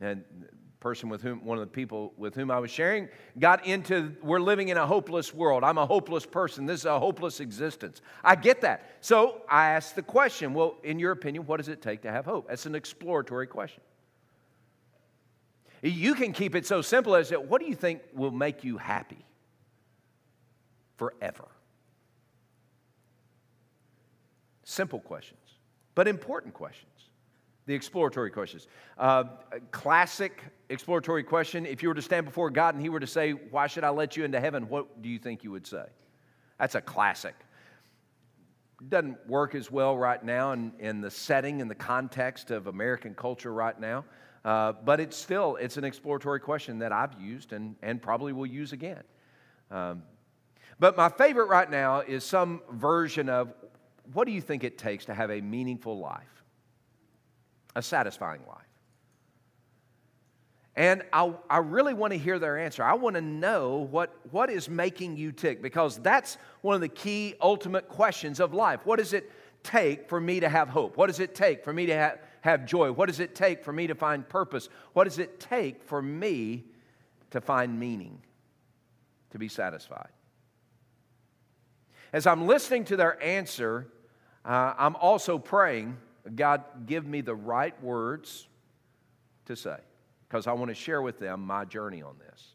And 0.00 0.24
person 0.78 1.08
with 1.08 1.22
whom 1.22 1.42
one 1.44 1.56
of 1.58 1.62
the 1.62 1.70
people 1.70 2.12
with 2.16 2.34
whom 2.34 2.50
I 2.50 2.58
was 2.58 2.70
sharing 2.70 3.08
got 3.38 3.66
into 3.66 4.14
we're 4.22 4.40
living 4.40 4.68
in 4.68 4.76
a 4.76 4.86
hopeless 4.86 5.32
world. 5.34 5.64
I'm 5.64 5.78
a 5.78 5.86
hopeless 5.86 6.26
person. 6.26 6.66
This 6.66 6.80
is 6.80 6.86
a 6.86 7.00
hopeless 7.00 7.40
existence. 7.40 8.02
I 8.22 8.36
get 8.36 8.60
that. 8.60 8.96
So 9.00 9.40
I 9.48 9.70
asked 9.70 9.96
the 9.96 10.02
question, 10.02 10.52
well, 10.52 10.76
in 10.84 10.98
your 10.98 11.12
opinion, 11.12 11.46
what 11.46 11.56
does 11.56 11.68
it 11.68 11.80
take 11.80 12.02
to 12.02 12.12
have 12.12 12.24
hope? 12.24 12.48
That's 12.48 12.66
an 12.66 12.74
exploratory 12.74 13.46
question. 13.46 13.82
You 15.82 16.14
can 16.14 16.32
keep 16.32 16.54
it 16.54 16.66
so 16.66 16.82
simple 16.82 17.16
as 17.16 17.30
that 17.30 17.46
what 17.48 17.60
do 17.60 17.66
you 17.66 17.74
think 17.74 18.02
will 18.14 18.30
make 18.30 18.62
you 18.62 18.76
happy? 18.76 19.26
forever? 20.96 21.48
Simple 24.76 25.00
questions, 25.00 25.40
but 25.94 26.06
important 26.06 26.52
questions. 26.52 26.92
The 27.64 27.72
exploratory 27.72 28.30
questions. 28.30 28.68
Uh, 28.98 29.24
classic 29.70 30.42
exploratory 30.68 31.22
question 31.22 31.64
if 31.64 31.82
you 31.82 31.88
were 31.88 31.94
to 31.94 32.02
stand 32.02 32.26
before 32.26 32.50
God 32.50 32.74
and 32.74 32.82
He 32.82 32.90
were 32.90 33.00
to 33.00 33.06
say, 33.06 33.30
Why 33.30 33.68
should 33.68 33.84
I 33.84 33.88
let 33.88 34.18
you 34.18 34.24
into 34.24 34.38
heaven? 34.38 34.68
What 34.68 35.00
do 35.00 35.08
you 35.08 35.18
think 35.18 35.44
you 35.44 35.50
would 35.50 35.66
say? 35.66 35.86
That's 36.58 36.74
a 36.74 36.82
classic. 36.82 37.34
Doesn't 38.86 39.16
work 39.26 39.54
as 39.54 39.70
well 39.70 39.96
right 39.96 40.22
now 40.22 40.52
in, 40.52 40.74
in 40.78 41.00
the 41.00 41.10
setting 41.10 41.62
and 41.62 41.70
the 41.70 41.74
context 41.74 42.50
of 42.50 42.66
American 42.66 43.14
culture 43.14 43.54
right 43.54 43.80
now. 43.80 44.04
Uh, 44.44 44.74
but 44.84 45.00
it's 45.00 45.16
still 45.16 45.56
it's 45.56 45.78
an 45.78 45.84
exploratory 45.84 46.40
question 46.40 46.80
that 46.80 46.92
I've 46.92 47.18
used 47.18 47.54
and, 47.54 47.76
and 47.80 48.02
probably 48.02 48.34
will 48.34 48.44
use 48.44 48.74
again. 48.74 49.04
Um, 49.70 50.02
but 50.78 50.98
my 50.98 51.08
favorite 51.08 51.48
right 51.48 51.70
now 51.70 52.00
is 52.00 52.24
some 52.24 52.60
version 52.70 53.30
of 53.30 53.54
what 54.12 54.26
do 54.26 54.32
you 54.32 54.40
think 54.40 54.64
it 54.64 54.78
takes 54.78 55.06
to 55.06 55.14
have 55.14 55.30
a 55.30 55.40
meaningful 55.40 55.98
life, 55.98 56.44
a 57.74 57.82
satisfying 57.82 58.42
life? 58.46 58.66
And 60.76 61.02
I, 61.10 61.32
I 61.48 61.58
really 61.58 61.94
want 61.94 62.12
to 62.12 62.18
hear 62.18 62.38
their 62.38 62.58
answer. 62.58 62.84
I 62.84 62.94
want 62.94 63.16
to 63.16 63.22
know 63.22 63.88
what, 63.90 64.14
what 64.30 64.50
is 64.50 64.68
making 64.68 65.16
you 65.16 65.32
tick 65.32 65.62
because 65.62 65.96
that's 65.98 66.36
one 66.60 66.74
of 66.74 66.82
the 66.82 66.88
key 66.88 67.34
ultimate 67.40 67.88
questions 67.88 68.40
of 68.40 68.52
life. 68.52 68.80
What 68.84 68.98
does 68.98 69.14
it 69.14 69.30
take 69.62 70.06
for 70.06 70.20
me 70.20 70.38
to 70.40 70.50
have 70.50 70.68
hope? 70.68 70.98
What 70.98 71.06
does 71.06 71.18
it 71.18 71.34
take 71.34 71.64
for 71.64 71.72
me 71.72 71.86
to 71.86 71.94
have, 71.94 72.18
have 72.42 72.66
joy? 72.66 72.92
What 72.92 73.06
does 73.06 73.20
it 73.20 73.34
take 73.34 73.64
for 73.64 73.72
me 73.72 73.86
to 73.86 73.94
find 73.94 74.28
purpose? 74.28 74.68
What 74.92 75.04
does 75.04 75.18
it 75.18 75.40
take 75.40 75.82
for 75.82 76.02
me 76.02 76.64
to 77.30 77.40
find 77.40 77.80
meaning, 77.80 78.20
to 79.30 79.38
be 79.38 79.48
satisfied? 79.48 80.10
As 82.12 82.26
I'm 82.26 82.46
listening 82.46 82.84
to 82.86 82.96
their 82.96 83.22
answer, 83.22 83.88
uh, 84.46 84.74
I'm 84.78 84.94
also 84.96 85.38
praying, 85.38 85.96
God, 86.34 86.62
give 86.86 87.04
me 87.04 87.20
the 87.20 87.34
right 87.34 87.80
words 87.82 88.46
to 89.46 89.56
say 89.56 89.76
because 90.28 90.46
I 90.46 90.52
want 90.52 90.68
to 90.70 90.74
share 90.74 91.02
with 91.02 91.18
them 91.18 91.40
my 91.40 91.64
journey 91.64 92.02
on 92.02 92.14
this. 92.18 92.54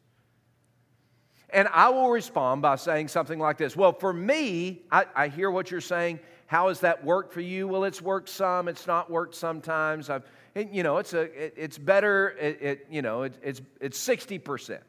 And 1.50 1.67
I 1.74 1.89
will 1.89 2.10
respond 2.10 2.62
by 2.62 2.77
saying 2.77 3.10
something 3.10 3.39
like 3.39 3.57
this 3.57 3.75
Well, 3.75 3.91
for 3.91 4.13
me, 4.13 4.83
I, 4.89 5.05
I 5.15 5.27
hear 5.27 5.51
what 5.51 5.69
you're 5.69 5.81
saying. 5.81 6.19
How 6.48 6.67
has 6.67 6.81
that 6.81 7.03
worked 7.03 7.33
for 7.33 7.41
you? 7.41 7.67
Well, 7.67 7.83
it's 7.83 8.01
worked 8.01 8.29
some, 8.29 8.67
it's 8.67 8.88
not 8.88 9.10
worked 9.10 9.36
sometimes. 9.36 10.10
I've, 10.10 10.24
you 10.55 10.83
know, 10.83 10.98
it's, 10.98 11.13
a, 11.13 11.21
it, 11.21 11.53
it's 11.55 11.77
better, 11.77 12.36
it, 12.39 12.62
it, 12.62 12.88
you 12.89 13.01
know, 13.01 13.24
it, 13.24 13.36
it's, 13.41 13.62
it's 13.79 13.98
60%, 14.05 14.79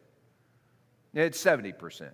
it's 1.15 1.45
70%. 1.45 2.11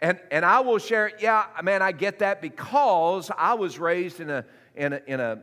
And, 0.00 0.20
and 0.30 0.44
I 0.44 0.60
will 0.60 0.78
share, 0.78 1.12
yeah, 1.20 1.46
man, 1.62 1.82
I 1.82 1.92
get 1.92 2.18
that 2.18 2.42
because 2.42 3.30
I 3.36 3.54
was 3.54 3.78
raised 3.78 4.20
in 4.20 4.28
a, 4.28 4.44
in 4.74 4.92
a, 4.92 5.00
in 5.06 5.20
a, 5.20 5.38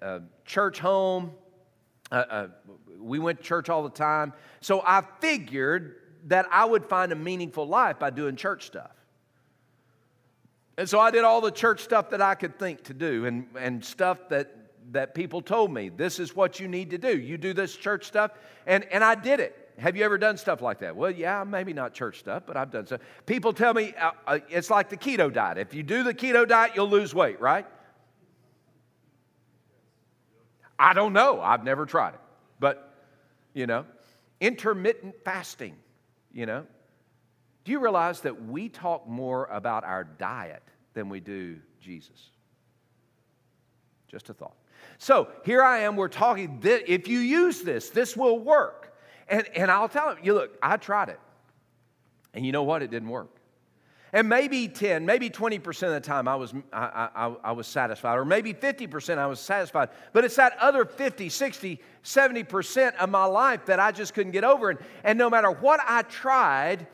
a 0.00 0.22
church 0.44 0.78
home. 0.78 1.32
Uh, 2.10 2.14
uh, 2.14 2.48
we 2.98 3.18
went 3.18 3.38
to 3.38 3.44
church 3.44 3.68
all 3.68 3.82
the 3.82 3.90
time. 3.90 4.32
So 4.60 4.82
I 4.84 5.02
figured 5.20 5.96
that 6.26 6.46
I 6.50 6.64
would 6.64 6.86
find 6.86 7.12
a 7.12 7.16
meaningful 7.16 7.66
life 7.66 7.98
by 7.98 8.10
doing 8.10 8.36
church 8.36 8.66
stuff. 8.66 8.92
And 10.78 10.88
so 10.88 11.00
I 11.00 11.10
did 11.10 11.24
all 11.24 11.40
the 11.40 11.50
church 11.50 11.80
stuff 11.82 12.10
that 12.10 12.22
I 12.22 12.34
could 12.34 12.58
think 12.58 12.84
to 12.84 12.94
do 12.94 13.26
and, 13.26 13.46
and 13.58 13.84
stuff 13.84 14.28
that, 14.30 14.54
that 14.92 15.14
people 15.14 15.42
told 15.42 15.72
me 15.72 15.88
this 15.90 16.18
is 16.18 16.34
what 16.34 16.60
you 16.60 16.68
need 16.68 16.90
to 16.90 16.98
do. 16.98 17.18
You 17.18 17.36
do 17.36 17.52
this 17.52 17.76
church 17.76 18.04
stuff. 18.04 18.30
And, 18.66 18.84
and 18.84 19.04
I 19.04 19.16
did 19.16 19.40
it. 19.40 19.67
Have 19.78 19.96
you 19.96 20.04
ever 20.04 20.18
done 20.18 20.36
stuff 20.36 20.60
like 20.60 20.80
that? 20.80 20.96
Well, 20.96 21.10
yeah, 21.10 21.44
maybe 21.44 21.72
not 21.72 21.94
church 21.94 22.18
stuff, 22.18 22.42
but 22.46 22.56
I've 22.56 22.70
done 22.70 22.86
stuff. 22.86 23.00
People 23.26 23.52
tell 23.52 23.72
me 23.72 23.94
uh, 23.94 24.10
uh, 24.26 24.38
it's 24.48 24.70
like 24.70 24.88
the 24.88 24.96
keto 24.96 25.32
diet. 25.32 25.56
If 25.58 25.72
you 25.72 25.82
do 25.84 26.02
the 26.02 26.12
keto 26.12 26.46
diet, 26.46 26.72
you'll 26.74 26.90
lose 26.90 27.14
weight, 27.14 27.40
right? 27.40 27.66
I 30.78 30.94
don't 30.94 31.12
know. 31.12 31.40
I've 31.40 31.64
never 31.64 31.86
tried 31.86 32.14
it. 32.14 32.20
But 32.58 32.92
you 33.54 33.66
know, 33.66 33.84
intermittent 34.40 35.14
fasting, 35.24 35.76
you 36.32 36.46
know. 36.46 36.66
Do 37.64 37.72
you 37.72 37.80
realize 37.80 38.20
that 38.22 38.46
we 38.46 38.68
talk 38.68 39.06
more 39.06 39.46
about 39.46 39.84
our 39.84 40.02
diet 40.02 40.62
than 40.94 41.08
we 41.08 41.20
do 41.20 41.58
Jesus? 41.80 42.30
Just 44.08 44.30
a 44.30 44.34
thought. 44.34 44.56
So 44.96 45.28
here 45.44 45.62
I 45.62 45.80
am, 45.80 45.94
we're 45.94 46.08
talking, 46.08 46.60
if 46.64 47.06
you 47.06 47.18
use 47.18 47.62
this, 47.62 47.90
this 47.90 48.16
will 48.16 48.38
work. 48.38 48.87
And, 49.28 49.46
and 49.54 49.70
I'll 49.70 49.88
tell 49.88 50.16
you, 50.22 50.34
look, 50.34 50.56
I 50.62 50.76
tried 50.76 51.10
it. 51.10 51.20
And 52.34 52.46
you 52.46 52.52
know 52.52 52.62
what? 52.62 52.82
It 52.82 52.90
didn't 52.90 53.08
work. 53.08 53.38
And 54.12 54.28
maybe 54.28 54.68
10, 54.68 55.04
maybe 55.04 55.28
20% 55.28 55.66
of 55.82 55.90
the 55.90 56.00
time 56.00 56.28
I 56.28 56.36
was, 56.36 56.54
I, 56.72 57.10
I, 57.14 57.34
I, 57.44 57.52
was 57.52 57.66
satisfied, 57.66 58.16
or 58.16 58.24
maybe 58.24 58.54
50% 58.54 59.18
I 59.18 59.26
was 59.26 59.38
satisfied. 59.38 59.90
But 60.14 60.24
it's 60.24 60.36
that 60.36 60.56
other 60.60 60.86
50, 60.86 61.28
60, 61.28 61.80
70% 62.02 62.96
of 62.96 63.10
my 63.10 63.26
life 63.26 63.66
that 63.66 63.80
I 63.80 63.92
just 63.92 64.14
couldn't 64.14 64.32
get 64.32 64.44
over. 64.44 64.70
And, 64.70 64.78
and 65.04 65.18
no 65.18 65.28
matter 65.28 65.50
what 65.50 65.80
I 65.86 66.02
tried, 66.02 66.86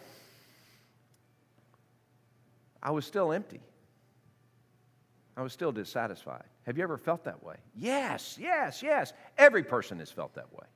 I 2.83 2.91
was 2.91 3.07
still 3.07 3.33
empty. 3.33 3.61
I 5.37 5.43
was 5.43 5.53
still 5.53 5.71
dissatisfied. 5.71 6.45
Have 6.67 6.79
you 6.79 6.83
ever 6.83 6.97
felt 6.97 7.25
that 7.25 7.45
way? 7.45 7.57
Yes, 7.77 8.37
yes, 8.41 8.83
yes. 8.83 9.13
Every 9.39 9.63
person 9.63 10.01
has 10.01 10.11
felt 10.11 10.35
that 10.35 10.53
way 10.53 10.67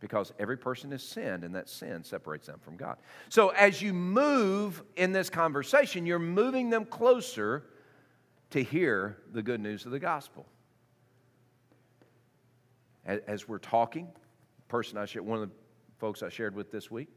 because 0.00 0.32
every 0.38 0.56
person 0.56 0.92
has 0.92 1.02
sinned 1.02 1.44
and 1.44 1.54
that 1.54 1.68
sin 1.68 2.04
separates 2.04 2.46
them 2.46 2.58
from 2.60 2.76
God. 2.76 2.96
So 3.28 3.48
as 3.50 3.82
you 3.82 3.92
move 3.92 4.82
in 4.96 5.12
this 5.12 5.28
conversation, 5.28 6.06
you're 6.06 6.18
moving 6.18 6.70
them 6.70 6.84
closer 6.84 7.64
to 8.50 8.62
hear 8.62 9.16
the 9.32 9.42
good 9.42 9.60
news 9.60 9.84
of 9.84 9.90
the 9.90 9.98
gospel. 9.98 10.46
As 13.04 13.48
we're 13.48 13.58
talking, 13.58 14.08
person 14.68 14.98
I 14.98 15.06
shared, 15.06 15.24
one 15.24 15.42
of 15.42 15.48
the 15.48 15.54
folks 15.98 16.22
I 16.22 16.28
shared 16.28 16.54
with 16.54 16.70
this 16.70 16.90
week, 16.90 17.08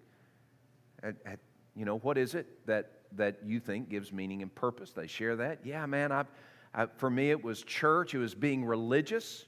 you 1.76 1.86
know, 1.86 1.98
what 2.00 2.18
is 2.18 2.34
it 2.34 2.66
that, 2.66 2.92
that 3.18 3.40
you 3.46 3.60
think 3.60 3.90
gives 3.90 4.12
meaning 4.12 4.42
and 4.42 4.54
purpose? 4.54 4.92
They 4.92 5.08
share 5.08 5.36
that. 5.36 5.60
Yeah, 5.66 5.86
man, 5.86 6.12
I've, 6.12 6.32
I, 6.74 6.86
for 6.86 7.10
me, 7.10 7.30
it 7.30 7.44
was 7.44 7.64
church, 7.64 8.14
it 8.14 8.20
was 8.20 8.34
being 8.34 8.64
religious, 8.64 9.46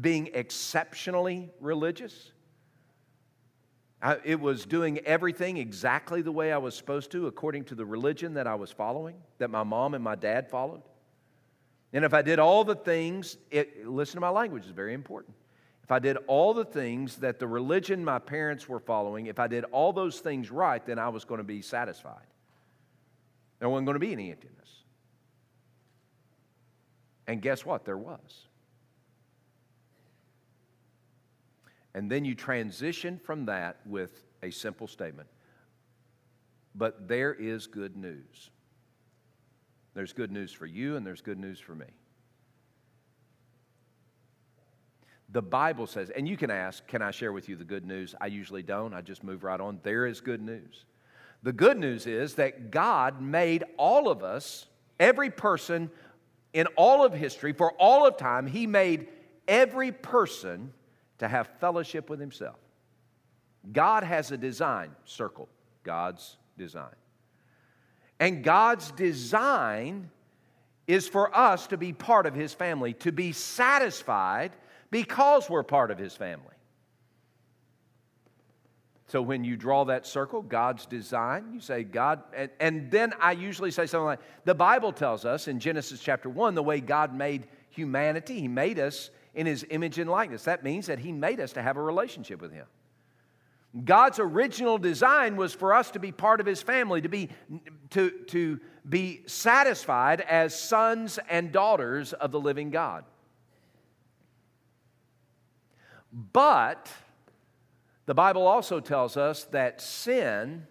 being 0.00 0.30
exceptionally 0.32 1.50
religious 1.60 2.32
I, 4.02 4.18
it 4.24 4.40
was 4.40 4.66
doing 4.66 4.98
everything 4.98 5.58
exactly 5.58 6.22
the 6.22 6.32
way 6.32 6.52
I 6.52 6.58
was 6.58 6.74
supposed 6.74 7.12
to, 7.12 7.28
according 7.28 7.64
to 7.66 7.76
the 7.76 7.86
religion 7.86 8.34
that 8.34 8.48
I 8.48 8.56
was 8.56 8.72
following, 8.72 9.14
that 9.38 9.48
my 9.48 9.62
mom 9.62 9.94
and 9.94 10.02
my 10.02 10.16
dad 10.16 10.50
followed. 10.50 10.82
And 11.92 12.04
if 12.04 12.12
I 12.12 12.20
did 12.22 12.40
all 12.40 12.64
the 12.64 12.74
things, 12.74 13.36
it, 13.50 13.86
listen 13.86 14.16
to 14.16 14.20
my 14.20 14.30
language, 14.30 14.64
it's 14.64 14.72
very 14.72 14.92
important. 14.92 15.36
If 15.84 15.92
I 15.92 16.00
did 16.00 16.16
all 16.26 16.52
the 16.52 16.64
things 16.64 17.16
that 17.16 17.38
the 17.38 17.46
religion 17.46 18.04
my 18.04 18.18
parents 18.18 18.68
were 18.68 18.80
following, 18.80 19.26
if 19.26 19.38
I 19.38 19.46
did 19.46 19.64
all 19.70 19.92
those 19.92 20.18
things 20.18 20.50
right, 20.50 20.84
then 20.84 20.98
I 20.98 21.08
was 21.08 21.24
going 21.24 21.38
to 21.38 21.44
be 21.44 21.62
satisfied. 21.62 22.26
There 23.60 23.68
wasn't 23.68 23.86
going 23.86 23.94
to 23.94 24.00
be 24.00 24.12
any 24.12 24.30
emptiness. 24.30 24.58
And 27.28 27.40
guess 27.40 27.64
what? 27.64 27.84
There 27.84 27.96
was. 27.96 28.46
And 31.94 32.10
then 32.10 32.24
you 32.24 32.34
transition 32.34 33.18
from 33.22 33.46
that 33.46 33.78
with 33.84 34.24
a 34.42 34.50
simple 34.50 34.86
statement. 34.86 35.28
But 36.74 37.06
there 37.06 37.34
is 37.34 37.66
good 37.66 37.96
news. 37.96 38.50
There's 39.94 40.12
good 40.12 40.32
news 40.32 40.52
for 40.52 40.66
you, 40.66 40.96
and 40.96 41.06
there's 41.06 41.20
good 41.20 41.38
news 41.38 41.60
for 41.60 41.74
me. 41.74 41.86
The 45.28 45.42
Bible 45.42 45.86
says, 45.86 46.10
and 46.10 46.28
you 46.28 46.36
can 46.36 46.50
ask, 46.50 46.86
can 46.86 47.00
I 47.00 47.10
share 47.10 47.32
with 47.32 47.48
you 47.48 47.56
the 47.56 47.64
good 47.64 47.86
news? 47.86 48.14
I 48.20 48.26
usually 48.26 48.62
don't. 48.62 48.92
I 48.92 49.00
just 49.00 49.24
move 49.24 49.44
right 49.44 49.60
on. 49.60 49.80
There 49.82 50.06
is 50.06 50.20
good 50.20 50.42
news. 50.42 50.84
The 51.42 51.52
good 51.52 51.78
news 51.78 52.06
is 52.06 52.34
that 52.34 52.70
God 52.70 53.20
made 53.20 53.64
all 53.78 54.08
of 54.08 54.22
us, 54.22 54.66
every 55.00 55.30
person 55.30 55.90
in 56.52 56.66
all 56.76 57.04
of 57.04 57.14
history, 57.14 57.52
for 57.52 57.72
all 57.72 58.06
of 58.06 58.16
time, 58.16 58.46
He 58.46 58.66
made 58.66 59.08
every 59.48 59.90
person 59.90 60.72
to 61.18 61.28
have 61.28 61.48
fellowship 61.60 62.10
with 62.10 62.20
Himself. 62.20 62.58
God 63.70 64.02
has 64.02 64.32
a 64.32 64.36
design, 64.36 64.90
circle, 65.04 65.48
God's 65.82 66.36
design. 66.58 66.94
And 68.18 68.42
God's 68.42 68.90
design 68.92 70.10
is 70.86 71.08
for 71.08 71.34
us 71.36 71.68
to 71.68 71.76
be 71.76 71.92
part 71.92 72.26
of 72.26 72.34
His 72.34 72.52
family, 72.52 72.94
to 72.94 73.12
be 73.12 73.32
satisfied 73.32 74.52
because 74.90 75.48
we're 75.48 75.62
part 75.62 75.90
of 75.90 75.98
His 75.98 76.14
family. 76.14 76.46
So 79.12 79.20
when 79.20 79.44
you 79.44 79.56
draw 79.56 79.84
that 79.84 80.06
circle, 80.06 80.40
God's 80.40 80.86
design, 80.86 81.50
you 81.52 81.60
say, 81.60 81.84
God, 81.84 82.22
and, 82.34 82.50
and, 82.58 82.90
then 82.90 83.12
I 83.20 83.32
usually 83.32 83.70
say 83.70 83.84
something 83.84 84.06
like, 84.06 84.20
the 84.46 84.54
Bible 84.54 84.90
tells 84.90 85.26
us 85.26 85.48
in 85.48 85.60
Genesis 85.60 86.00
chapter 86.00 86.30
1 86.30 86.54
the 86.54 86.62
way 86.62 86.80
God 86.80 87.14
made 87.14 87.46
humanity, 87.68 88.40
He 88.40 88.48
made 88.48 88.78
us 88.78 89.10
in 89.34 89.46
his 89.46 89.64
image 89.70 89.98
and 89.98 90.10
likeness. 90.10 90.44
That 90.44 90.62
means 90.62 90.86
that 90.86 90.98
he 90.98 91.12
made 91.12 91.40
us 91.40 91.52
to 91.54 91.62
have 91.62 91.76
a 91.76 91.82
relationship 91.82 92.40
with 92.40 92.52
him. 92.52 92.66
God's 93.84 94.18
original 94.18 94.76
design 94.76 95.36
was 95.36 95.54
for 95.54 95.72
us 95.72 95.90
to 95.92 95.98
be 95.98 96.12
part 96.12 96.40
of 96.40 96.46
his 96.46 96.60
family, 96.60 97.00
to 97.00 97.08
be, 97.08 97.30
to, 97.90 98.10
to 98.26 98.60
be 98.86 99.22
satisfied 99.26 100.20
as 100.20 100.58
sons 100.58 101.18
and 101.30 101.52
daughters 101.52 102.12
of 102.12 102.32
the 102.32 102.40
living 102.40 102.70
God. 102.70 103.04
But 106.12 106.90
the 108.04 108.12
Bible 108.14 108.46
also 108.46 108.80
tells 108.80 109.16
us 109.16 109.44
that 109.44 109.80
sin 109.80 110.66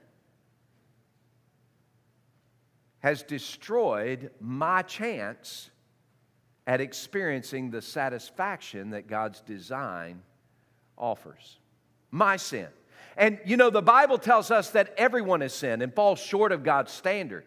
has 3.00 3.24
destroyed 3.24 4.30
my 4.40 4.84
chance 4.84 5.72
at 6.68 6.82
experiencing 6.82 7.72
the 7.72 7.82
satisfaction 7.82 8.92
that 8.92 9.08
God's 9.08 9.42
design 9.42 10.22
offers. 10.98 11.60
My 12.12 12.38
sin. 12.38 12.68
And 13.18 13.40
you 13.46 13.58
know, 13.58 13.70
the 13.70 13.82
Bible 13.82 14.18
tells 14.18 14.52
us 14.52 14.70
that 14.72 14.94
everyone 14.98 15.42
has 15.42 15.54
sinned 15.54 15.82
and 15.82 15.94
falls 15.94 16.20
short 16.20 16.52
of 16.52 16.64
God's 16.64 16.92
standard. 16.92 17.46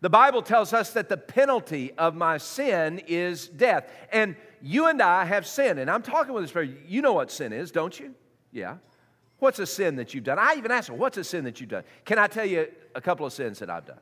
The 0.00 0.10
Bible 0.10 0.42
tells 0.42 0.72
us 0.72 0.92
that 0.94 1.08
the 1.08 1.16
penalty 1.16 1.92
of 1.96 2.14
my 2.14 2.38
sin 2.38 3.00
is 3.06 3.48
death. 3.48 3.88
And 4.10 4.34
you 4.60 4.88
and 4.88 5.00
I 5.00 5.24
have 5.24 5.46
sinned. 5.46 5.78
And 5.78 5.88
I'm 5.88 6.02
talking 6.02 6.34
with 6.34 6.42
this 6.44 6.50
person. 6.50 6.76
You 6.88 7.02
know 7.02 7.12
what 7.12 7.30
sin 7.30 7.52
is, 7.52 7.70
don't 7.70 7.98
you? 7.98 8.14
Yeah. 8.50 8.78
What's 9.38 9.60
a 9.60 9.66
sin 9.66 9.96
that 9.96 10.12
you've 10.12 10.24
done? 10.24 10.38
I 10.38 10.54
even 10.56 10.70
asked 10.70 10.90
What's 10.90 11.18
a 11.18 11.24
sin 11.24 11.44
that 11.44 11.60
you've 11.60 11.70
done? 11.70 11.84
Can 12.04 12.18
I 12.18 12.26
tell 12.26 12.44
you 12.44 12.66
a 12.94 13.00
couple 13.00 13.26
of 13.26 13.32
sins 13.32 13.60
that 13.60 13.70
I've 13.70 13.86
done? 13.86 14.00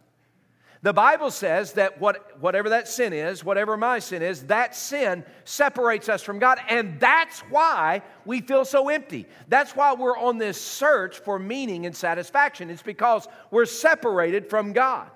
The 0.83 0.93
Bible 0.95 1.31
says 1.31 1.75
that 1.75 2.01
what, 2.01 2.41
whatever 2.41 2.71
that 2.71 2.89
sin 2.89 3.13
is, 3.13 3.45
whatever 3.45 3.77
my 3.77 3.99
sin 3.99 4.23
is, 4.23 4.45
that 4.45 4.75
sin 4.75 5.25
separates 5.45 6.09
us 6.09 6.23
from 6.23 6.39
God. 6.39 6.59
And 6.71 6.99
that's 6.99 7.41
why 7.51 8.01
we 8.25 8.41
feel 8.41 8.65
so 8.65 8.89
empty. 8.89 9.27
That's 9.49 9.77
why 9.77 9.93
we're 9.93 10.17
on 10.17 10.39
this 10.39 10.59
search 10.59 11.19
for 11.19 11.39
meaning 11.39 11.85
and 11.85 11.95
satisfaction. 11.95 12.71
It's 12.71 12.81
because 12.83 13.29
we're 13.51 13.67
separated 13.67 14.49
from 14.49 14.73
God. 14.73 15.11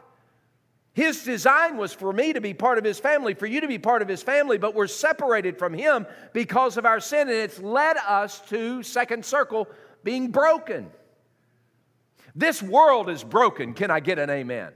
His 0.93 1.25
design 1.25 1.79
was 1.79 1.95
for 1.95 2.13
me 2.13 2.35
to 2.35 2.43
be 2.43 2.53
part 2.53 2.77
of 2.77 2.85
His 2.85 3.01
family, 3.01 3.33
for 3.33 3.47
you 3.47 3.63
to 3.63 3.67
be 3.67 3.79
part 3.79 4.03
of 4.03 4.07
His 4.07 4.23
family, 4.23 4.59
but 4.59 4.75
we're 4.75 4.87
separated 4.87 5.59
from 5.59 5.73
Him 5.73 6.07
because 6.35 6.77
of 6.77 6.85
our 6.85 7.01
sin. 7.01 7.23
And 7.23 7.31
it's 7.31 7.59
led 7.59 7.97
us 7.97 8.41
to, 8.51 8.83
second 8.83 9.25
circle, 9.25 9.67
being 10.05 10.31
broken. 10.31 10.91
This 12.35 12.63
world 12.63 13.09
is 13.09 13.25
broken. 13.25 13.73
Can 13.73 13.91
I 13.91 14.01
get 14.01 14.19
an 14.19 14.29
amen? 14.29 14.73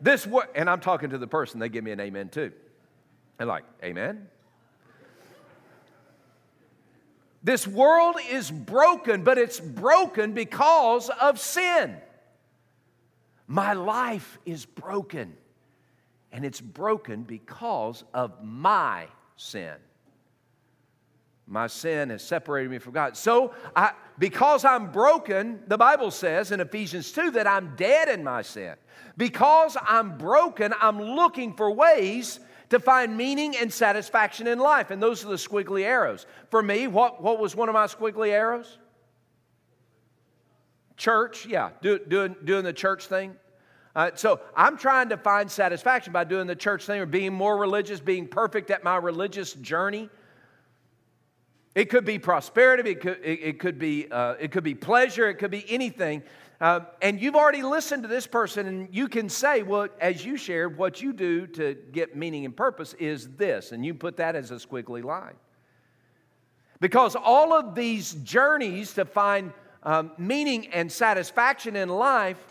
This 0.00 0.26
word, 0.26 0.48
and 0.54 0.68
I'm 0.68 0.80
talking 0.80 1.10
to 1.10 1.18
the 1.18 1.26
person, 1.26 1.60
they 1.60 1.68
give 1.68 1.84
me 1.84 1.90
an 1.90 2.00
amen 2.00 2.28
too. 2.28 2.52
And 3.38 3.48
like, 3.48 3.64
amen? 3.82 4.28
This 7.42 7.66
world 7.66 8.16
is 8.28 8.50
broken, 8.50 9.22
but 9.22 9.38
it's 9.38 9.60
broken 9.60 10.32
because 10.32 11.10
of 11.10 11.38
sin. 11.38 11.96
My 13.46 13.74
life 13.74 14.38
is 14.44 14.66
broken, 14.66 15.36
and 16.32 16.44
it's 16.44 16.60
broken 16.60 17.22
because 17.22 18.02
of 18.12 18.42
my 18.42 19.06
sin. 19.36 19.76
My 21.46 21.68
sin 21.68 22.10
has 22.10 22.22
separated 22.22 22.70
me 22.70 22.78
from 22.78 22.92
God. 22.92 23.16
So, 23.16 23.54
I, 23.74 23.92
because 24.18 24.64
I'm 24.64 24.90
broken, 24.90 25.60
the 25.68 25.78
Bible 25.78 26.10
says 26.10 26.50
in 26.50 26.60
Ephesians 26.60 27.12
2 27.12 27.32
that 27.32 27.46
I'm 27.46 27.74
dead 27.76 28.08
in 28.08 28.24
my 28.24 28.42
sin. 28.42 28.74
Because 29.16 29.76
I'm 29.80 30.18
broken, 30.18 30.74
I'm 30.80 31.00
looking 31.00 31.54
for 31.54 31.70
ways 31.70 32.40
to 32.70 32.80
find 32.80 33.16
meaning 33.16 33.56
and 33.56 33.72
satisfaction 33.72 34.48
in 34.48 34.58
life. 34.58 34.90
And 34.90 35.00
those 35.00 35.24
are 35.24 35.28
the 35.28 35.36
squiggly 35.36 35.84
arrows. 35.84 36.26
For 36.50 36.62
me, 36.62 36.88
what, 36.88 37.22
what 37.22 37.38
was 37.38 37.54
one 37.54 37.68
of 37.68 37.74
my 37.74 37.86
squiggly 37.86 38.30
arrows? 38.30 38.78
Church, 40.96 41.46
yeah, 41.46 41.70
do, 41.80 41.98
doing, 41.98 42.34
doing 42.44 42.64
the 42.64 42.72
church 42.72 43.06
thing. 43.06 43.36
Uh, 43.94 44.10
so 44.14 44.40
I'm 44.54 44.76
trying 44.76 45.10
to 45.10 45.16
find 45.16 45.50
satisfaction 45.50 46.12
by 46.12 46.24
doing 46.24 46.46
the 46.46 46.56
church 46.56 46.84
thing 46.84 47.00
or 47.00 47.06
being 47.06 47.32
more 47.32 47.56
religious, 47.56 48.00
being 48.00 48.26
perfect 48.26 48.70
at 48.70 48.82
my 48.82 48.96
religious 48.96 49.52
journey. 49.54 50.10
It 51.76 51.90
could 51.90 52.06
be 52.06 52.18
prosperity, 52.18 52.92
it 52.92 53.02
could, 53.02 53.20
it, 53.22 53.40
it 53.42 53.58
could, 53.58 53.78
be, 53.78 54.10
uh, 54.10 54.36
it 54.40 54.50
could 54.50 54.64
be 54.64 54.74
pleasure, 54.74 55.28
it 55.28 55.34
could 55.34 55.50
be 55.50 55.62
anything. 55.68 56.22
Uh, 56.58 56.80
and 57.02 57.20
you've 57.20 57.36
already 57.36 57.62
listened 57.62 58.02
to 58.04 58.08
this 58.08 58.26
person, 58.26 58.66
and 58.66 58.88
you 58.90 59.08
can 59.08 59.28
say, 59.28 59.62
well, 59.62 59.88
as 60.00 60.24
you 60.24 60.38
shared, 60.38 60.78
what 60.78 61.02
you 61.02 61.12
do 61.12 61.46
to 61.48 61.76
get 61.92 62.16
meaning 62.16 62.46
and 62.46 62.56
purpose 62.56 62.94
is 62.94 63.28
this, 63.36 63.72
and 63.72 63.84
you 63.84 63.92
put 63.92 64.16
that 64.16 64.34
as 64.34 64.50
a 64.52 64.54
squiggly 64.54 65.04
line. 65.04 65.34
Because 66.80 67.14
all 67.14 67.52
of 67.52 67.74
these 67.74 68.14
journeys 68.14 68.94
to 68.94 69.04
find 69.04 69.52
um, 69.82 70.12
meaning 70.16 70.68
and 70.68 70.90
satisfaction 70.90 71.76
in 71.76 71.90
life 71.90 72.42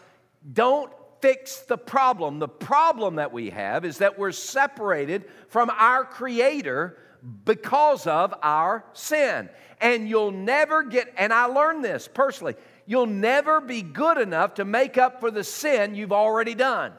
don't 0.54 0.92
fix 1.20 1.62
the 1.62 1.80
problem. 1.80 2.38
The 2.38 2.48
problem 2.48 3.16
that 3.16 3.34
we 3.34 3.50
have 3.50 3.86
is 3.86 3.98
that 3.98 4.20
we're 4.20 4.32
separated 4.32 5.26
from 5.48 5.72
our 5.72 6.06
Creator 6.06 7.00
because 7.46 8.08
of 8.08 8.34
our 8.42 8.86
sin. 8.94 9.50
And 9.82 10.08
you'll 10.08 10.32
never 10.32 10.84
get, 10.84 11.14
and 11.18 11.34
I 11.34 11.46
learned 11.46 11.84
this 11.84 12.08
personally, 12.08 12.56
you'll 12.86 13.08
never 13.08 13.60
be 13.60 13.82
good 13.82 14.18
enough 14.18 14.56
to 14.56 14.66
make 14.66 14.98
up 14.98 15.20
for 15.20 15.32
the 15.32 15.44
sin 15.44 15.96
you've 15.96 16.14
already 16.14 16.56
done. 16.56 16.94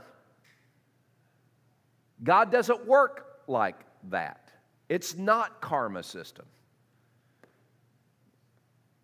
God 2.23 2.51
doesn't 2.51 2.87
work 2.87 3.27
like 3.47 3.77
that. 4.11 4.51
It's 4.89 5.17
not 5.17 5.61
karma 5.61 6.03
system. 6.03 6.47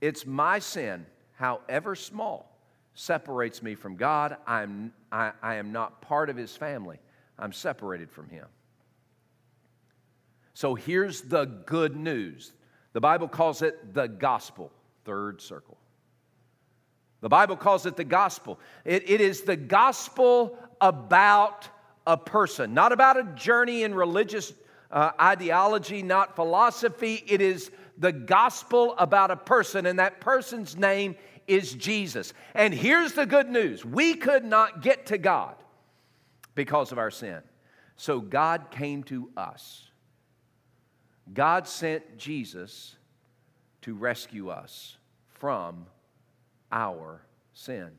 It's 0.00 0.26
my 0.26 0.58
sin, 0.58 1.06
however 1.35 1.94
small, 1.94 2.58
separates 2.94 3.62
me 3.62 3.74
from 3.74 3.96
God. 3.96 4.37
I'm, 4.46 4.92
I, 5.11 5.32
I 5.42 5.54
am 5.56 5.72
not 5.72 6.02
part 6.02 6.28
of 6.28 6.37
His 6.37 6.56
family. 6.56 6.98
I'm 7.38 7.52
separated 7.52 8.11
from 8.11 8.28
Him. 8.28 8.46
So 10.54 10.74
here's 10.74 11.22
the 11.22 11.44
good 11.44 11.96
news. 11.96 12.52
The 12.92 13.00
Bible 13.00 13.28
calls 13.28 13.62
it 13.62 13.94
the 13.94 14.06
gospel, 14.06 14.70
third 15.04 15.40
circle. 15.40 15.78
The 17.20 17.28
Bible 17.28 17.56
calls 17.56 17.86
it 17.86 17.96
the 17.96 18.04
gospel. 18.04 18.58
It, 18.84 19.08
it 19.08 19.20
is 19.20 19.42
the 19.42 19.56
gospel 19.56 20.58
about 20.80 21.68
a 22.06 22.16
person, 22.16 22.74
not 22.74 22.92
about 22.92 23.16
a 23.16 23.24
journey 23.34 23.84
in 23.84 23.94
religious 23.94 24.52
uh, 24.90 25.12
ideology, 25.20 26.02
not 26.02 26.36
philosophy. 26.36 27.22
It 27.26 27.40
is 27.40 27.70
the 27.96 28.12
gospel 28.12 28.94
about 28.98 29.30
a 29.30 29.36
person, 29.36 29.86
and 29.86 29.98
that 30.00 30.20
person's 30.20 30.76
name 30.76 31.16
is 31.46 31.72
Jesus. 31.72 32.34
And 32.54 32.74
here's 32.74 33.12
the 33.12 33.26
good 33.26 33.48
news 33.48 33.84
we 33.84 34.14
could 34.14 34.44
not 34.44 34.82
get 34.82 35.06
to 35.06 35.18
God 35.18 35.54
because 36.54 36.92
of 36.92 36.98
our 36.98 37.10
sin. 37.10 37.40
So 37.96 38.20
God 38.20 38.70
came 38.70 39.04
to 39.04 39.30
us. 39.36 39.88
God 41.32 41.66
sent 41.68 42.18
Jesus 42.18 42.96
to 43.82 43.94
rescue 43.94 44.50
us 44.50 44.96
from 45.28 45.87
our 46.70 47.22
sin. 47.52 47.90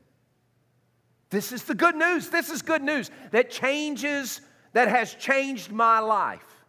This 1.30 1.52
is 1.52 1.64
the 1.64 1.74
good 1.74 1.96
news. 1.96 2.30
This 2.30 2.48
is 2.48 2.62
good 2.62 2.82
news 2.82 3.10
that 3.32 3.50
changes, 3.50 4.40
that 4.72 4.88
has 4.88 5.14
changed 5.14 5.70
my 5.70 5.98
life. 5.98 6.64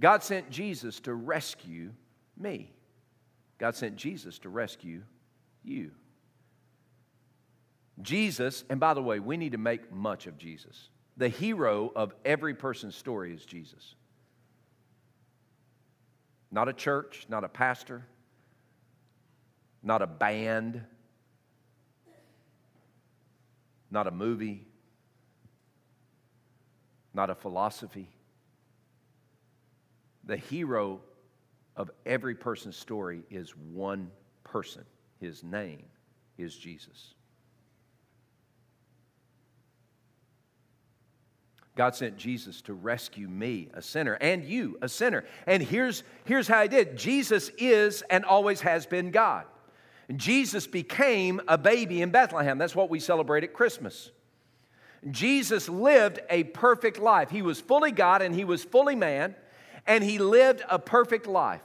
God 0.00 0.22
sent 0.22 0.50
Jesus 0.50 1.00
to 1.00 1.14
rescue 1.14 1.92
me. 2.36 2.72
God 3.58 3.74
sent 3.74 3.96
Jesus 3.96 4.38
to 4.40 4.48
rescue 4.48 5.02
you. 5.64 5.90
Jesus, 8.00 8.64
and 8.70 8.78
by 8.78 8.94
the 8.94 9.02
way, 9.02 9.18
we 9.18 9.36
need 9.36 9.52
to 9.52 9.58
make 9.58 9.92
much 9.92 10.26
of 10.26 10.38
Jesus. 10.38 10.90
The 11.16 11.28
hero 11.28 11.92
of 11.96 12.14
every 12.24 12.54
person's 12.54 12.94
story 12.94 13.34
is 13.34 13.44
Jesus. 13.44 13.96
Not 16.50 16.68
a 16.68 16.72
church, 16.72 17.26
not 17.28 17.44
a 17.44 17.48
pastor, 17.48 18.06
not 19.82 20.02
a 20.02 20.06
band, 20.06 20.82
not 23.90 24.06
a 24.06 24.10
movie, 24.10 24.66
not 27.14 27.30
a 27.30 27.34
philosophy. 27.34 28.08
The 30.24 30.36
hero 30.36 31.00
of 31.76 31.90
every 32.04 32.34
person's 32.34 32.76
story 32.76 33.22
is 33.30 33.56
one 33.56 34.10
person. 34.44 34.84
His 35.20 35.42
name 35.42 35.84
is 36.36 36.56
Jesus. 36.56 37.14
God 41.78 41.94
sent 41.94 42.16
Jesus 42.16 42.60
to 42.62 42.74
rescue 42.74 43.28
me, 43.28 43.68
a 43.72 43.80
sinner, 43.80 44.14
and 44.14 44.44
you, 44.44 44.76
a 44.82 44.88
sinner. 44.88 45.24
And 45.46 45.62
here's, 45.62 46.02
here's 46.24 46.48
how 46.48 46.60
He 46.62 46.68
did 46.68 46.96
Jesus 46.96 47.52
is 47.56 48.02
and 48.10 48.24
always 48.24 48.62
has 48.62 48.84
been 48.84 49.12
God. 49.12 49.44
Jesus 50.16 50.66
became 50.66 51.40
a 51.46 51.56
baby 51.56 52.02
in 52.02 52.10
Bethlehem. 52.10 52.58
That's 52.58 52.74
what 52.74 52.90
we 52.90 52.98
celebrate 52.98 53.44
at 53.44 53.52
Christmas. 53.52 54.10
Jesus 55.08 55.68
lived 55.68 56.18
a 56.28 56.42
perfect 56.42 56.98
life. 56.98 57.30
He 57.30 57.42
was 57.42 57.60
fully 57.60 57.92
God 57.92 58.22
and 58.22 58.34
he 58.34 58.44
was 58.44 58.64
fully 58.64 58.96
man, 58.96 59.36
and 59.86 60.02
he 60.02 60.18
lived 60.18 60.64
a 60.68 60.80
perfect 60.80 61.28
life. 61.28 61.62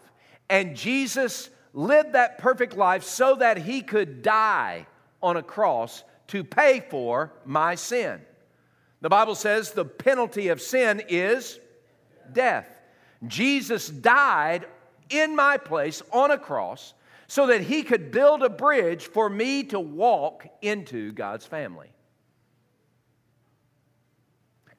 And 0.48 0.76
Jesus 0.76 1.50
lived 1.74 2.14
that 2.14 2.38
perfect 2.38 2.78
life 2.78 3.04
so 3.04 3.34
that 3.38 3.58
he 3.58 3.82
could 3.82 4.22
die 4.22 4.86
on 5.24 5.38
a 5.38 5.44
cross 5.44 6.04
to 6.28 6.44
pay 6.44 6.82
for 6.88 7.34
my 7.46 7.74
sin. 7.74 8.22
The 9.04 9.10
Bible 9.10 9.36
says 9.36 9.72
the 9.72 9.84
penalty 9.84 10.48
of 10.48 10.62
sin 10.62 11.04
is 11.10 11.60
death. 12.32 12.70
Jesus 13.28 13.90
died 13.90 14.66
in 15.10 15.36
my 15.36 15.58
place 15.58 16.02
on 16.14 16.32
a 16.32 16.38
cross 16.38 16.94
so 17.28 17.48
that 17.48 17.60
he 17.60 17.84
could 17.84 18.12
build 18.12 18.44
a 18.44 18.50
bridge 18.50 19.08
for 19.08 19.30
me 19.30 19.64
to 19.66 19.80
walk 19.80 20.48
into 20.62 21.12
God's 21.12 21.46
family. 21.46 21.92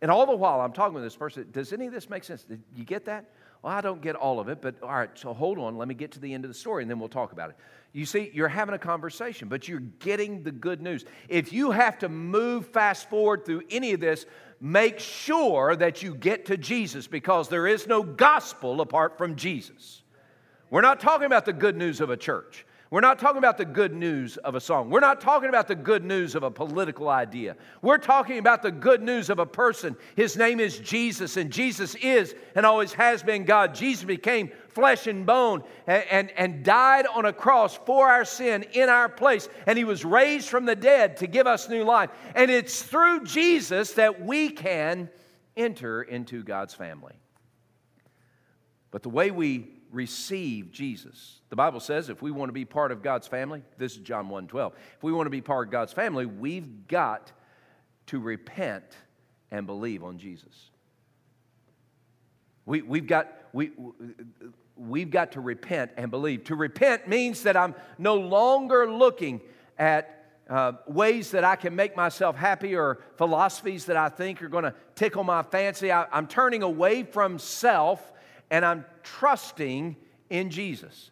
And 0.00 0.10
all 0.10 0.24
the 0.24 0.34
while 0.34 0.62
I'm 0.62 0.72
talking 0.72 0.94
with 0.94 1.04
this 1.04 1.16
person, 1.16 1.46
does 1.52 1.74
any 1.74 1.86
of 1.86 1.92
this 1.92 2.08
make 2.08 2.24
sense? 2.24 2.44
Did 2.44 2.62
you 2.74 2.84
get 2.84 3.04
that? 3.04 3.26
Well, 3.60 3.74
I 3.74 3.82
don't 3.82 4.00
get 4.00 4.16
all 4.16 4.40
of 4.40 4.48
it, 4.48 4.62
but 4.62 4.82
all 4.82 4.88
right, 4.88 5.10
so 5.12 5.34
hold 5.34 5.58
on. 5.58 5.76
Let 5.76 5.86
me 5.86 5.94
get 5.94 6.12
to 6.12 6.20
the 6.20 6.32
end 6.32 6.46
of 6.46 6.50
the 6.50 6.54
story 6.54 6.82
and 6.82 6.90
then 6.90 6.98
we'll 6.98 7.10
talk 7.10 7.32
about 7.32 7.50
it. 7.50 7.56
You 7.94 8.06
see, 8.06 8.28
you're 8.34 8.48
having 8.48 8.74
a 8.74 8.78
conversation, 8.78 9.46
but 9.46 9.68
you're 9.68 9.78
getting 9.78 10.42
the 10.42 10.50
good 10.50 10.82
news. 10.82 11.04
If 11.28 11.52
you 11.52 11.70
have 11.70 12.00
to 12.00 12.08
move 12.08 12.66
fast 12.66 13.08
forward 13.08 13.46
through 13.46 13.62
any 13.70 13.92
of 13.92 14.00
this, 14.00 14.26
make 14.60 14.98
sure 14.98 15.76
that 15.76 16.02
you 16.02 16.16
get 16.16 16.46
to 16.46 16.56
Jesus 16.56 17.06
because 17.06 17.48
there 17.48 17.68
is 17.68 17.86
no 17.86 18.02
gospel 18.02 18.80
apart 18.80 19.16
from 19.16 19.36
Jesus. 19.36 20.02
We're 20.70 20.80
not 20.80 20.98
talking 20.98 21.26
about 21.26 21.44
the 21.44 21.52
good 21.52 21.76
news 21.76 22.00
of 22.00 22.10
a 22.10 22.16
church. 22.16 22.66
We're 22.90 23.00
not 23.00 23.18
talking 23.18 23.38
about 23.38 23.58
the 23.58 23.64
good 23.64 23.94
news 23.94 24.36
of 24.38 24.54
a 24.54 24.60
song. 24.60 24.90
We're 24.90 25.00
not 25.00 25.20
talking 25.20 25.48
about 25.48 25.68
the 25.68 25.74
good 25.74 26.04
news 26.04 26.34
of 26.34 26.42
a 26.42 26.50
political 26.50 27.08
idea. 27.08 27.56
We're 27.80 27.98
talking 27.98 28.38
about 28.38 28.62
the 28.62 28.70
good 28.70 29.02
news 29.02 29.30
of 29.30 29.38
a 29.38 29.46
person. 29.46 29.96
His 30.16 30.36
name 30.36 30.60
is 30.60 30.78
Jesus, 30.78 31.36
and 31.36 31.50
Jesus 31.52 31.94
is 31.96 32.34
and 32.54 32.66
always 32.66 32.92
has 32.92 33.22
been 33.22 33.44
God. 33.44 33.74
Jesus 33.74 34.04
became 34.04 34.50
flesh 34.74 35.06
and 35.06 35.24
bone 35.24 35.62
and, 35.86 36.04
and, 36.10 36.30
and 36.32 36.64
died 36.64 37.06
on 37.06 37.24
a 37.24 37.32
cross 37.32 37.76
for 37.86 38.08
our 38.08 38.24
sin 38.24 38.64
in 38.72 38.88
our 38.88 39.08
place, 39.08 39.48
and 39.66 39.78
he 39.78 39.84
was 39.84 40.04
raised 40.04 40.48
from 40.48 40.66
the 40.66 40.76
dead 40.76 41.16
to 41.18 41.26
give 41.26 41.46
us 41.46 41.68
new 41.68 41.84
life. 41.84 42.10
And 42.34 42.50
it's 42.50 42.82
through 42.82 43.24
Jesus 43.24 43.92
that 43.92 44.22
we 44.22 44.50
can 44.50 45.08
enter 45.56 46.02
into 46.02 46.42
God's 46.42 46.74
family. 46.74 47.14
But 48.90 49.02
the 49.02 49.08
way 49.08 49.30
we 49.30 49.70
receive 49.94 50.72
Jesus. 50.72 51.40
The 51.50 51.56
Bible 51.56 51.80
says 51.80 52.08
if 52.08 52.20
we 52.20 52.30
want 52.30 52.48
to 52.48 52.52
be 52.52 52.64
part 52.64 52.92
of 52.92 53.02
God's 53.02 53.28
family, 53.28 53.62
this 53.78 53.92
is 53.92 53.98
John 53.98 54.28
1 54.28 54.48
12. 54.48 54.74
If 54.96 55.02
we 55.02 55.12
want 55.12 55.26
to 55.26 55.30
be 55.30 55.40
part 55.40 55.68
of 55.68 55.72
God's 55.72 55.92
family, 55.92 56.26
we've 56.26 56.88
got 56.88 57.32
to 58.06 58.18
repent 58.18 58.84
and 59.50 59.66
believe 59.66 60.02
on 60.02 60.18
Jesus. 60.18 60.70
We, 62.66 62.82
we've, 62.82 63.06
got, 63.06 63.32
we, 63.52 63.70
we've 64.76 65.10
got 65.10 65.32
to 65.32 65.40
repent 65.40 65.92
and 65.96 66.10
believe. 66.10 66.44
To 66.44 66.54
repent 66.54 67.08
means 67.08 67.42
that 67.44 67.56
I'm 67.56 67.74
no 67.98 68.16
longer 68.16 68.90
looking 68.90 69.40
at 69.78 70.10
uh, 70.48 70.72
ways 70.86 71.30
that 71.30 71.44
I 71.44 71.56
can 71.56 71.74
make 71.74 71.96
myself 71.96 72.36
happy 72.36 72.74
or 72.74 72.98
philosophies 73.16 73.86
that 73.86 73.96
I 73.96 74.08
think 74.08 74.42
are 74.42 74.48
going 74.48 74.64
to 74.64 74.74
tickle 74.94 75.24
my 75.24 75.42
fancy. 75.42 75.90
I, 75.90 76.06
I'm 76.12 76.26
turning 76.26 76.62
away 76.62 77.02
from 77.02 77.38
self 77.38 78.12
and 78.50 78.64
I'm 78.64 78.84
trusting 79.02 79.96
in 80.28 80.50
Jesus. 80.50 81.10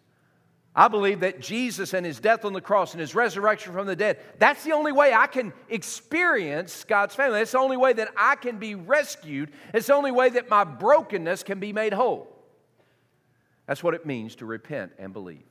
I 0.75 0.89
believe 0.89 1.21
that 1.21 1.41
Jesus 1.41 1.93
and 1.93 2.05
his 2.05 2.19
death 2.19 2.45
on 2.47 2.55
the 2.55 2.61
cross 2.61 2.93
and 2.93 3.01
his 3.01 3.15
resurrection 3.15 3.75
from 3.75 3.87
the 3.87 3.97
dead, 3.97 4.19
that's 4.39 4.65
the 4.65 4.73
only 4.73 4.93
way 4.93 5.13
I 5.13 5.27
can 5.27 5.53
experience 5.69 6.85
God's 6.85 7.15
family. 7.15 7.41
That's 7.41 7.53
the 7.53 7.59
only 7.59 7.77
way 7.77 7.93
that 7.93 8.09
I 8.17 8.37
can 8.37 8.59
be 8.59 8.75
rescued. 8.75 9.53
It's 9.75 9.89
the 9.89 9.95
only 9.95 10.13
way 10.13 10.31
that 10.31 10.49
my 10.49 10.65
brokenness 10.65 11.43
can 11.43 11.61
be 11.61 11.75
made 11.75 11.93
whole. 11.93 12.32
That's 13.67 13.83
what 13.83 13.95
it 13.95 14.07
means 14.07 14.37
to 14.37 14.47
repent 14.47 14.93
and 14.99 15.13
believe. 15.13 15.47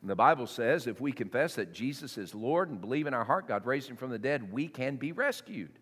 And 0.00 0.10
the 0.10 0.16
Bible 0.16 0.46
says 0.46 0.86
if 0.86 1.00
we 1.00 1.12
confess 1.12 1.54
that 1.54 1.72
Jesus 1.72 2.18
is 2.18 2.34
Lord 2.34 2.70
and 2.70 2.80
believe 2.80 3.06
in 3.06 3.14
our 3.14 3.24
heart 3.24 3.46
God 3.46 3.66
raised 3.66 3.88
him 3.88 3.96
from 3.96 4.10
the 4.10 4.18
dead, 4.18 4.52
we 4.52 4.68
can 4.68 4.96
be 4.96 5.12
rescued. 5.12 5.78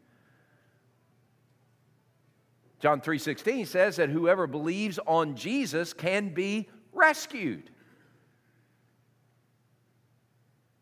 John 2.81 3.01
3:16 3.01 3.67
says 3.67 3.97
that 3.97 4.09
whoever 4.09 4.47
believes 4.47 4.99
on 5.07 5.37
Jesus 5.37 5.93
can 5.93 6.33
be 6.33 6.69
rescued. 6.93 7.71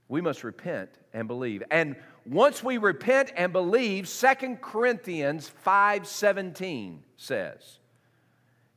We 0.08 0.20
must 0.20 0.42
repent 0.42 0.90
and 1.12 1.28
believe. 1.28 1.62
And 1.70 1.96
once 2.24 2.62
we 2.62 2.78
repent 2.78 3.32
and 3.36 3.52
believe, 3.52 4.08
2 4.08 4.60
Corinthians 4.62 5.50
5:17 5.64 7.02
says, 7.16 7.80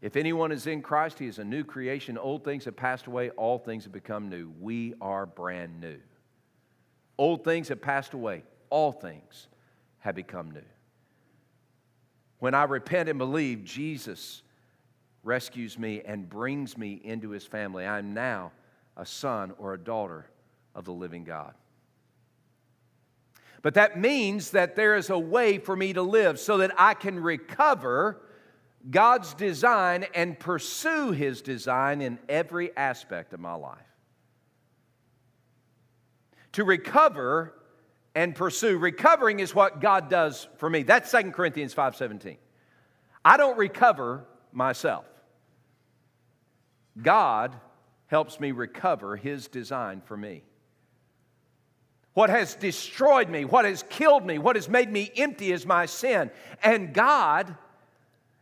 if 0.02 0.16
anyone 0.16 0.52
is 0.52 0.66
in 0.66 0.82
Christ, 0.82 1.20
he 1.20 1.28
is 1.28 1.38
a 1.38 1.44
new 1.44 1.64
creation. 1.64 2.18
Old 2.18 2.44
things 2.44 2.66
have 2.66 2.76
passed 2.76 3.06
away, 3.06 3.30
all 3.32 3.60
things 3.60 3.84
have 3.84 3.94
become 3.94 4.30
new. 4.30 4.52
We 4.60 4.96
are 5.00 5.26
brand 5.26 5.80
new. 5.80 5.98
Old 7.18 7.44
things 7.44 7.68
have 7.68 7.82
passed 7.82 8.14
away, 8.14 8.44
all 8.72 8.92
things 8.92 9.48
have 10.00 10.16
become 10.16 10.50
new. 10.52 10.64
When 12.40 12.56
I 12.56 12.64
repent 12.64 13.10
and 13.10 13.20
believe, 13.20 13.64
Jesus 13.64 14.42
rescues 15.24 15.78
me 15.78 16.02
and 16.04 16.28
brings 16.28 16.76
me 16.76 17.00
into 17.04 17.30
his 17.30 17.46
family. 17.46 17.86
I'm 17.86 18.16
now 18.16 18.52
a 18.98 19.06
son 19.06 19.54
or 19.60 19.76
a 19.76 19.78
daughter 19.78 20.26
of 20.74 20.86
the 20.86 20.94
living 20.94 21.24
God. 21.24 21.54
But 23.62 23.76
that 23.76 24.00
means 24.00 24.52
that 24.52 24.76
there 24.76 24.96
is 24.96 25.12
a 25.12 25.20
way 25.20 25.60
for 25.60 25.76
me 25.76 25.94
to 25.94 26.02
live 26.02 26.40
so 26.40 26.58
that 26.58 26.72
I 26.78 26.96
can 26.96 27.20
recover 27.20 28.20
God's 28.90 29.34
design 29.34 30.06
and 30.16 30.40
pursue 30.40 31.12
his 31.12 31.42
design 31.42 32.02
in 32.02 32.20
every 32.28 32.76
aspect 32.76 33.34
of 33.34 33.40
my 33.40 33.54
life. 33.54 33.78
To 36.54 36.64
recover 36.64 37.54
and 38.16 38.36
pursue. 38.36 38.78
Recovering 38.78 39.40
is 39.40 39.56
what 39.56 39.80
God 39.80 40.10
does 40.10 40.48
for 40.58 40.70
me. 40.70 40.84
That's 40.84 41.10
2 41.10 41.34
Corinthians 41.34 41.74
5:17. 41.74 42.38
I 43.24 43.38
don't 43.38 43.58
recover 43.58 44.26
myself. 44.52 45.06
God 47.02 47.56
helps 48.08 48.40
me 48.40 48.52
recover 48.52 49.16
his 49.16 49.48
design 49.48 50.02
for 50.02 50.18
me. 50.18 50.44
What 52.14 52.30
has 52.30 52.56
destroyed 52.56 53.30
me, 53.30 53.46
what 53.46 53.64
has 53.64 53.84
killed 53.84 54.26
me, 54.26 54.38
what 54.38 54.58
has 54.58 54.68
made 54.68 54.92
me 54.92 55.10
empty 55.16 55.54
is 55.54 55.66
my 55.66 55.86
sin. 55.86 56.30
And 56.62 56.94
God 56.94 57.56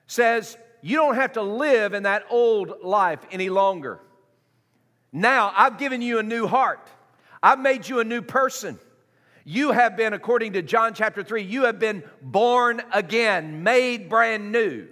says, 0.09 0.57
You 0.81 0.97
don't 0.97 1.15
have 1.15 1.33
to 1.33 1.41
live 1.41 1.93
in 1.93 2.03
that 2.03 2.25
old 2.29 2.83
life 2.83 3.19
any 3.31 3.49
longer. 3.49 3.99
Now 5.13 5.53
I've 5.55 5.77
given 5.77 6.01
you 6.01 6.19
a 6.19 6.23
new 6.23 6.47
heart, 6.47 6.89
I've 7.41 7.59
made 7.59 7.87
you 7.87 7.99
a 7.99 8.03
new 8.03 8.21
person. 8.21 8.77
You 9.45 9.71
have 9.71 9.97
been, 9.97 10.13
according 10.13 10.53
to 10.53 10.61
John 10.61 10.93
chapter 10.93 11.23
3, 11.23 11.41
you 11.41 11.63
have 11.63 11.79
been 11.79 12.03
born 12.21 12.83
again, 12.91 13.63
made 13.63 14.07
brand 14.07 14.51
new. 14.51 14.87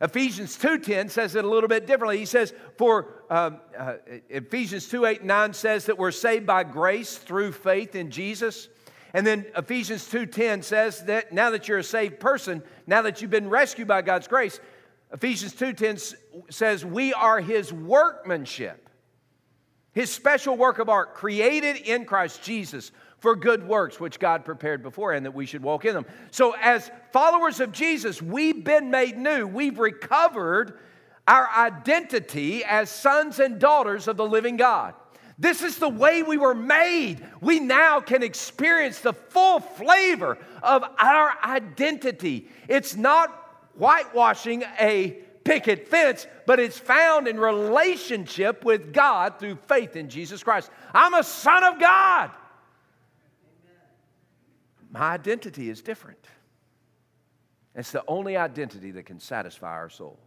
Ephesians 0.00 0.56
2.10 0.56 1.10
says 1.10 1.34
it 1.34 1.44
a 1.44 1.48
little 1.48 1.68
bit 1.68 1.86
differently. 1.86 2.18
He 2.18 2.26
says, 2.26 2.52
for 2.76 3.24
um, 3.28 3.58
uh, 3.76 3.94
Ephesians 4.28 4.88
2, 4.88 5.04
8, 5.06 5.24
9 5.24 5.52
says 5.52 5.86
that 5.86 5.98
we're 5.98 6.12
saved 6.12 6.46
by 6.46 6.62
grace 6.62 7.16
through 7.16 7.50
faith 7.50 7.96
in 7.96 8.12
Jesus. 8.12 8.68
And 9.18 9.26
then 9.26 9.46
Ephesians 9.56 10.08
2.10 10.08 10.62
says 10.62 11.04
that 11.06 11.32
now 11.32 11.50
that 11.50 11.66
you're 11.66 11.78
a 11.78 11.82
saved 11.82 12.20
person, 12.20 12.62
now 12.86 13.02
that 13.02 13.20
you've 13.20 13.32
been 13.32 13.48
rescued 13.50 13.88
by 13.88 14.00
God's 14.02 14.28
grace, 14.28 14.60
Ephesians 15.12 15.54
2.10 15.54 16.14
says 16.50 16.84
we 16.84 17.12
are 17.12 17.40
his 17.40 17.72
workmanship 17.72 18.88
his 19.98 20.12
special 20.12 20.56
work 20.56 20.78
of 20.78 20.88
art 20.88 21.14
created 21.14 21.76
in 21.76 22.04
Christ 22.04 22.40
Jesus 22.44 22.92
for 23.18 23.34
good 23.34 23.66
works, 23.66 23.98
which 23.98 24.20
God 24.20 24.44
prepared 24.44 24.80
beforehand 24.80 25.26
that 25.26 25.34
we 25.34 25.44
should 25.44 25.60
walk 25.60 25.84
in 25.84 25.92
them. 25.92 26.06
So, 26.30 26.54
as 26.62 26.88
followers 27.12 27.58
of 27.58 27.72
Jesus, 27.72 28.22
we've 28.22 28.62
been 28.62 28.92
made 28.92 29.18
new. 29.18 29.44
We've 29.48 29.80
recovered 29.80 30.78
our 31.26 31.48
identity 31.48 32.64
as 32.64 32.90
sons 32.90 33.40
and 33.40 33.58
daughters 33.58 34.06
of 34.06 34.16
the 34.16 34.24
living 34.24 34.56
God. 34.56 34.94
This 35.38 35.62
is 35.62 35.76
the 35.78 35.88
way 35.88 36.22
we 36.22 36.36
were 36.36 36.54
made. 36.54 37.24
We 37.40 37.60
now 37.60 38.00
can 38.00 38.24
experience 38.24 39.00
the 39.00 39.12
full 39.12 39.60
flavor 39.60 40.36
of 40.62 40.82
our 40.98 41.32
identity. 41.44 42.48
It's 42.68 42.96
not 42.96 43.30
whitewashing 43.74 44.64
a 44.80 45.10
picket 45.44 45.88
fence, 45.88 46.26
but 46.44 46.58
it's 46.58 46.78
found 46.78 47.28
in 47.28 47.38
relationship 47.38 48.64
with 48.64 48.92
God 48.92 49.38
through 49.38 49.56
faith 49.68 49.94
in 49.94 50.08
Jesus 50.08 50.42
Christ. 50.42 50.70
I'm 50.92 51.14
a 51.14 51.22
son 51.22 51.62
of 51.62 51.78
God. 51.78 52.32
My 54.90 55.12
identity 55.12 55.70
is 55.70 55.80
different. 55.82 56.24
It's 57.76 57.92
the 57.92 58.02
only 58.08 58.36
identity 58.36 58.90
that 58.92 59.06
can 59.06 59.20
satisfy 59.20 59.70
our 59.70 59.88
soul. 59.88 60.18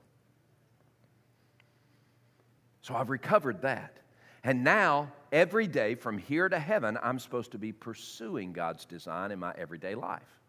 So 2.81 2.95
I've 2.95 3.09
recovered 3.09 3.63
that. 3.63 3.97
And 4.43 4.63
now, 4.63 5.11
every 5.31 5.67
day 5.67 5.95
from 5.95 6.17
here 6.17 6.49
to 6.49 6.59
heaven, 6.59 6.97
I'm 7.01 7.19
supposed 7.19 7.51
to 7.51 7.57
be 7.57 7.71
pursuing 7.71 8.53
God's 8.53 8.85
design 8.85 9.31
in 9.31 9.39
my 9.39 9.53
everyday 9.57 9.95
life. 9.95 10.39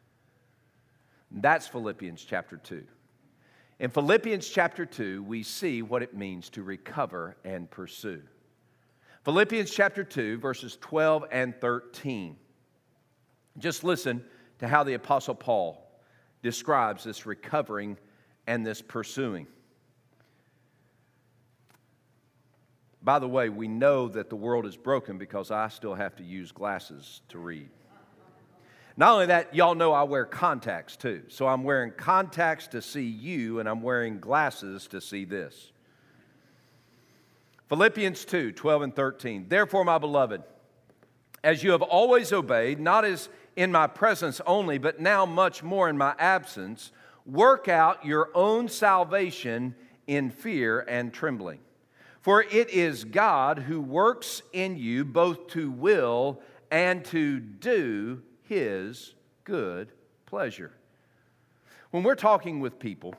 That's 1.31 1.67
Philippians 1.67 2.25
chapter 2.25 2.57
2. 2.57 2.85
In 3.81 3.91
Philippians 3.91 4.49
chapter 4.49 4.87
2, 4.87 5.23
we 5.23 5.43
see 5.43 5.83
what 5.83 6.03
it 6.03 6.15
means 6.15 6.49
to 6.51 6.63
recover 6.63 7.37
and 7.45 7.71
pursue. 7.71 8.23
Philippians 9.25 9.71
chapter 9.71 10.05
2, 10.05 10.39
verses 10.39 10.79
12 10.81 11.25
and 11.31 11.55
13. 11.61 12.37
Just 13.59 13.85
listen 13.85 14.25
to 14.59 14.69
how 14.69 14.83
the 14.85 14.95
Apostle 14.95 15.35
Paul 15.35 15.91
describes 16.43 17.05
this 17.05 17.27
recovering 17.27 17.99
and 18.47 18.65
this 18.65 18.83
pursuing. 18.83 19.47
By 23.05 23.19
the 23.19 23.29
way, 23.29 23.49
we 23.49 23.67
know 23.67 24.09
that 24.09 24.31
the 24.31 24.37
world 24.37 24.65
is 24.65 24.77
broken 24.77 25.19
because 25.19 25.51
I 25.51 25.69
still 25.69 25.95
have 25.95 26.15
to 26.17 26.23
use 26.23 26.53
glasses 26.53 27.23
to 27.31 27.39
read. 27.39 27.69
Not 28.97 29.13
only 29.15 29.27
that, 29.27 29.55
y'all 29.55 29.75
know 29.75 29.93
I 29.93 30.03
wear 30.03 30.25
contacts 30.25 30.97
too. 30.97 31.23
So 31.29 31.49
I'm 31.49 31.65
wearing 31.65 31.93
contacts 31.93 32.69
to 32.69 32.83
see 32.83 33.07
you, 33.07 33.59
and 33.59 33.69
I'm 33.69 33.83
wearing 33.83 34.21
glasses 34.21 34.87
to 34.89 35.01
see 35.01 35.25
this. 35.25 35.73
Philippians 37.69 38.25
2 38.27 38.53
12 38.53 38.83
and 38.83 38.95
13. 38.95 39.47
Therefore, 39.49 39.85
my 39.85 39.99
beloved, 39.99 40.43
as 41.43 41.65
you 41.65 41.73
have 41.73 41.83
always 41.83 42.33
obeyed, 42.33 42.79
not 42.79 43.05
as 43.05 43.31
in 43.57 43.73
my 43.73 43.87
presence 43.87 44.41
only, 44.47 44.79
but 44.79 45.01
now 45.01 45.27
much 45.27 45.63
more 45.63 45.89
in 45.89 45.97
my 45.97 46.15
absence, 46.19 46.93
work 47.27 47.69
out 47.69 48.05
your 48.05 48.31
own 48.35 48.69
salvation 48.69 49.75
in 50.07 50.31
fear 50.31 50.81
and 50.81 51.13
trembling. 51.13 51.61
For 52.23 52.41
it 52.41 52.71
is 52.71 53.03
God 53.03 53.59
who 53.59 53.81
works 53.81 54.43
in 54.53 54.77
you 54.77 55.05
both 55.05 55.49
to 55.49 55.73
will 55.73 56.41
and 56.71 57.05
to 57.07 57.41
do 57.41 58.23
his 58.43 59.15
good 59.43 59.91
pleasure. 60.25 60.71
When 61.91 62.05
we're 62.05 62.15
talking 62.15 62.61
with 62.61 62.79
people, 62.79 63.17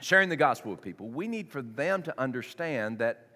sharing 0.00 0.28
the 0.28 0.36
gospel 0.36 0.70
with 0.70 0.82
people, 0.82 1.08
we 1.08 1.26
need 1.26 1.48
for 1.48 1.62
them 1.62 2.02
to 2.02 2.20
understand 2.20 2.98
that 2.98 3.26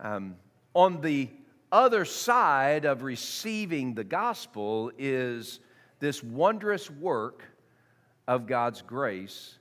um, 0.00 0.36
on 0.74 1.02
the 1.02 1.28
other 1.70 2.06
side 2.06 2.86
of 2.86 3.02
receiving 3.02 3.94
the 3.94 4.02
gospel 4.02 4.90
is 4.98 5.60
this 6.00 6.22
wondrous 6.22 6.90
work 6.90 7.44
of 8.26 8.46
God's 8.46 8.80
grace 8.80 9.58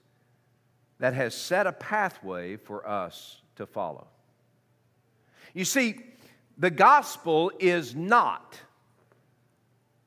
that 0.99 1.13
has 1.13 1.35
set 1.35 1.67
a 1.67 1.73
pathway 1.73 2.55
for 2.55 2.87
us 2.87 3.40
to 3.55 3.65
follow. 3.65 4.07
You 5.53 5.65
see, 5.65 5.99
the 6.57 6.69
gospel 6.69 7.51
is 7.59 7.95
not 7.95 8.59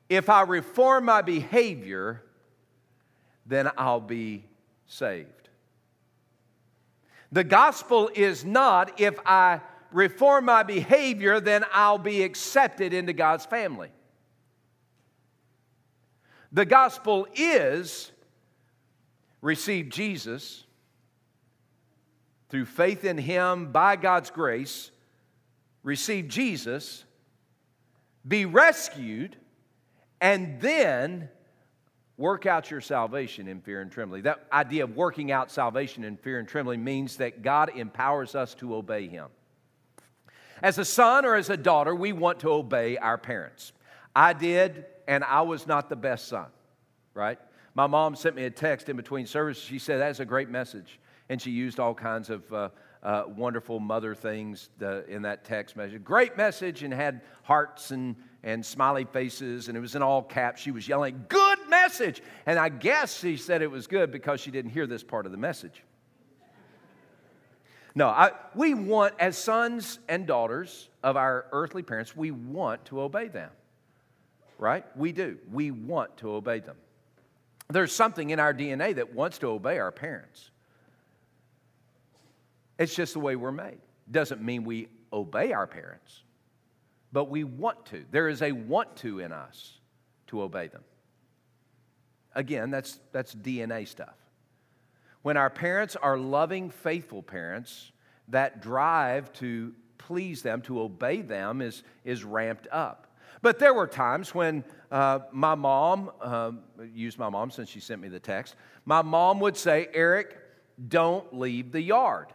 if 0.09 0.29
I 0.29 0.43
reform 0.43 1.07
my 1.07 1.23
behavior, 1.23 2.23
then 3.47 3.71
I'll 3.77 4.01
be 4.01 4.45
saved. 4.87 5.49
The 7.33 7.45
gospel 7.45 8.11
is 8.15 8.45
not 8.45 9.01
if 9.01 9.19
I 9.27 9.61
reform 9.91 10.45
my 10.45 10.63
behavior, 10.63 11.41
then 11.41 11.65
I'll 11.73 11.99
be 11.99 12.23
accepted 12.23 12.93
into 12.93 13.13
God's 13.13 13.47
family. 13.47 13.91
The 16.53 16.65
gospel 16.65 17.27
is 17.35 18.13
receive 19.41 19.89
Jesus 19.89 20.64
through 22.55 22.67
faith 22.67 23.05
in 23.05 23.19
Him 23.19 23.73
by 23.73 23.97
God's 23.97 24.31
grace, 24.31 24.93
receive 25.83 26.29
Jesus, 26.29 27.05
be 28.29 28.47
rescued, 28.47 29.35
and 30.21 30.61
then 30.61 31.29
work 32.17 32.47
out 32.47 32.71
your 32.71 32.81
salvation 32.81 33.49
in 33.49 33.61
fear 33.61 33.81
and 33.81 33.91
trembling. 33.91 34.23
That 34.23 34.47
idea 34.53 34.85
of 34.85 34.95
working 34.95 35.33
out 35.33 35.51
salvation 35.51 36.05
in 36.05 36.17
fear 36.17 36.39
and 36.39 36.47
trembling 36.47 36.85
means 36.85 37.17
that 37.17 37.43
God 37.43 37.73
empowers 37.75 38.37
us 38.37 38.55
to 38.55 38.77
obey 38.77 39.09
Him. 39.09 39.27
As 40.63 40.79
a 40.79 40.85
son 40.85 41.25
or 41.25 41.35
as 41.35 41.51
a 41.51 41.57
daughter, 41.57 41.93
we 41.93 42.13
want 42.13 42.39
to 42.39 42.51
obey 42.51 42.99
our 42.99 43.19
parents. 43.19 43.73
I 44.15 44.33
did, 44.33 44.85
and 45.09 45.25
I 45.25 45.43
was 45.43 45.67
not 45.67 45.89
the 45.89 45.97
best 45.97 46.29
son, 46.29 46.47
right? 47.15 47.41
My 47.75 47.89
mom 47.89 48.15
sent 48.15 48.37
me 48.37 48.45
a 48.45 48.51
text 48.51 48.89
in 48.89 48.95
between 48.95 49.27
services. 49.27 49.65
She 49.65 49.81
said, 49.81 49.99
That's 49.99 50.21
a 50.21 50.25
great 50.25 50.51
message. 50.51 51.01
And 51.29 51.41
she 51.41 51.51
used 51.51 51.81
all 51.81 51.95
kinds 51.95 52.31
of 52.31 52.53
uh, 52.53 52.69
uh, 53.03 53.25
wonderful 53.37 53.81
mother 53.81 54.15
things 54.15 54.69
in 55.09 55.23
that 55.23 55.45
text 55.45 55.77
message. 55.77 56.03
Great 56.05 56.37
message, 56.37 56.83
and 56.83 56.93
had 56.93 57.23
hearts 57.43 57.91
and 57.91 58.17
and 58.45 58.65
smiley 58.65 59.07
faces, 59.07 59.69
and 59.69 59.77
it 59.77 59.81
was 59.81 59.95
in 59.95 60.03
all 60.03 60.23
caps. 60.23 60.61
She 60.61 60.71
was 60.71 60.87
yelling, 60.87 61.25
Good 61.29 61.59
message! 61.69 62.23
And 62.45 62.59
I 62.59 62.69
guess 62.69 63.19
she 63.19 63.39
said 63.39 63.63
it 63.63 63.71
was 63.71 63.87
good 63.87 64.13
because 64.13 64.41
she 64.41 64.51
didn't 64.51 64.71
hear 64.71 64.87
this 64.87 65.03
part 65.03 65.27
of 65.27 65.33
the 65.33 65.39
message. 65.39 65.83
No, 67.95 68.09
I, 68.09 68.33
we 68.55 68.75
want, 68.75 69.15
as 69.19 69.39
sons 69.39 69.99
and 70.09 70.27
daughters 70.27 70.89
of 71.03 71.17
our 71.17 71.47
earthly 71.53 71.83
parents, 71.83 72.15
we 72.15 72.33
want 72.33 72.85
to 72.87 73.01
obey 73.01 73.29
them. 73.29 73.51
Right? 74.59 74.85
We 74.97 75.13
do. 75.13 75.39
We 75.51 75.71
want 75.71 76.17
to 76.19 76.33
obey 76.33 76.61
them. 76.61 76.77
There's 77.69 77.93
something 77.93 78.31
in 78.31 78.41
our 78.41 78.53
DNA 78.53 78.97
that 78.97 79.15
wants 79.15 79.39
to 79.39 79.47
obey 79.47 79.79
our 79.79 79.91
parents. 79.91 80.51
It's 82.79 82.95
just 82.95 83.13
the 83.13 83.21
way 83.21 83.37
we're 83.37 83.53
made. 83.53 83.79
Doesn't 84.11 84.43
mean 84.43 84.65
we 84.65 84.89
obey 85.13 85.53
our 85.53 85.67
parents 85.67 86.25
but 87.15 87.31
we 87.31 87.45
want 87.45 87.87
to. 87.87 88.05
There 88.11 88.29
is 88.29 88.43
a 88.43 88.51
want 88.51 88.97
to 88.97 89.21
in 89.21 89.33
us 89.33 89.79
to 90.27 90.43
obey 90.43 90.67
them. 90.67 90.83
Again, 92.35 92.73
that's, 92.73 92.99
that's 93.13 93.33
DNA 93.33 93.87
stuff. 93.87 94.17
When 95.23 95.37
our 95.37 95.49
parents 95.49 95.95
are 95.95 96.19
loving, 96.19 96.71
faithful 96.71 97.23
parents, 97.23 97.93
that 98.29 98.61
drive 98.61 99.33
to 99.35 99.75
please 99.97 100.43
them, 100.43 100.61
to 100.63 100.81
obey 100.81 101.23
them, 101.23 101.63
is, 101.63 101.85
is 102.05 102.25
ramped 102.25 102.67
up. 102.73 103.17
But 103.43 103.61
there 103.61 103.73
were 103.73 103.87
times 103.87 104.35
when 104.35 104.65
uh, 104.91 105.21
my 105.31 105.55
mom, 105.55 106.11
uh, 106.21 106.51
used 106.93 107.17
my 107.17 107.29
mom 107.29 107.53
since 107.53 107.69
she 107.69 107.79
sent 107.79 108.03
me 108.03 108.09
the 108.09 108.19
text, 108.19 108.57
my 108.87 109.03
mom 109.03 109.39
would 109.39 109.57
say, 109.57 109.87
Eric, 109.95 110.37
don't 110.89 111.33
leave 111.33 111.71
the 111.71 111.81
yard. 111.81 112.27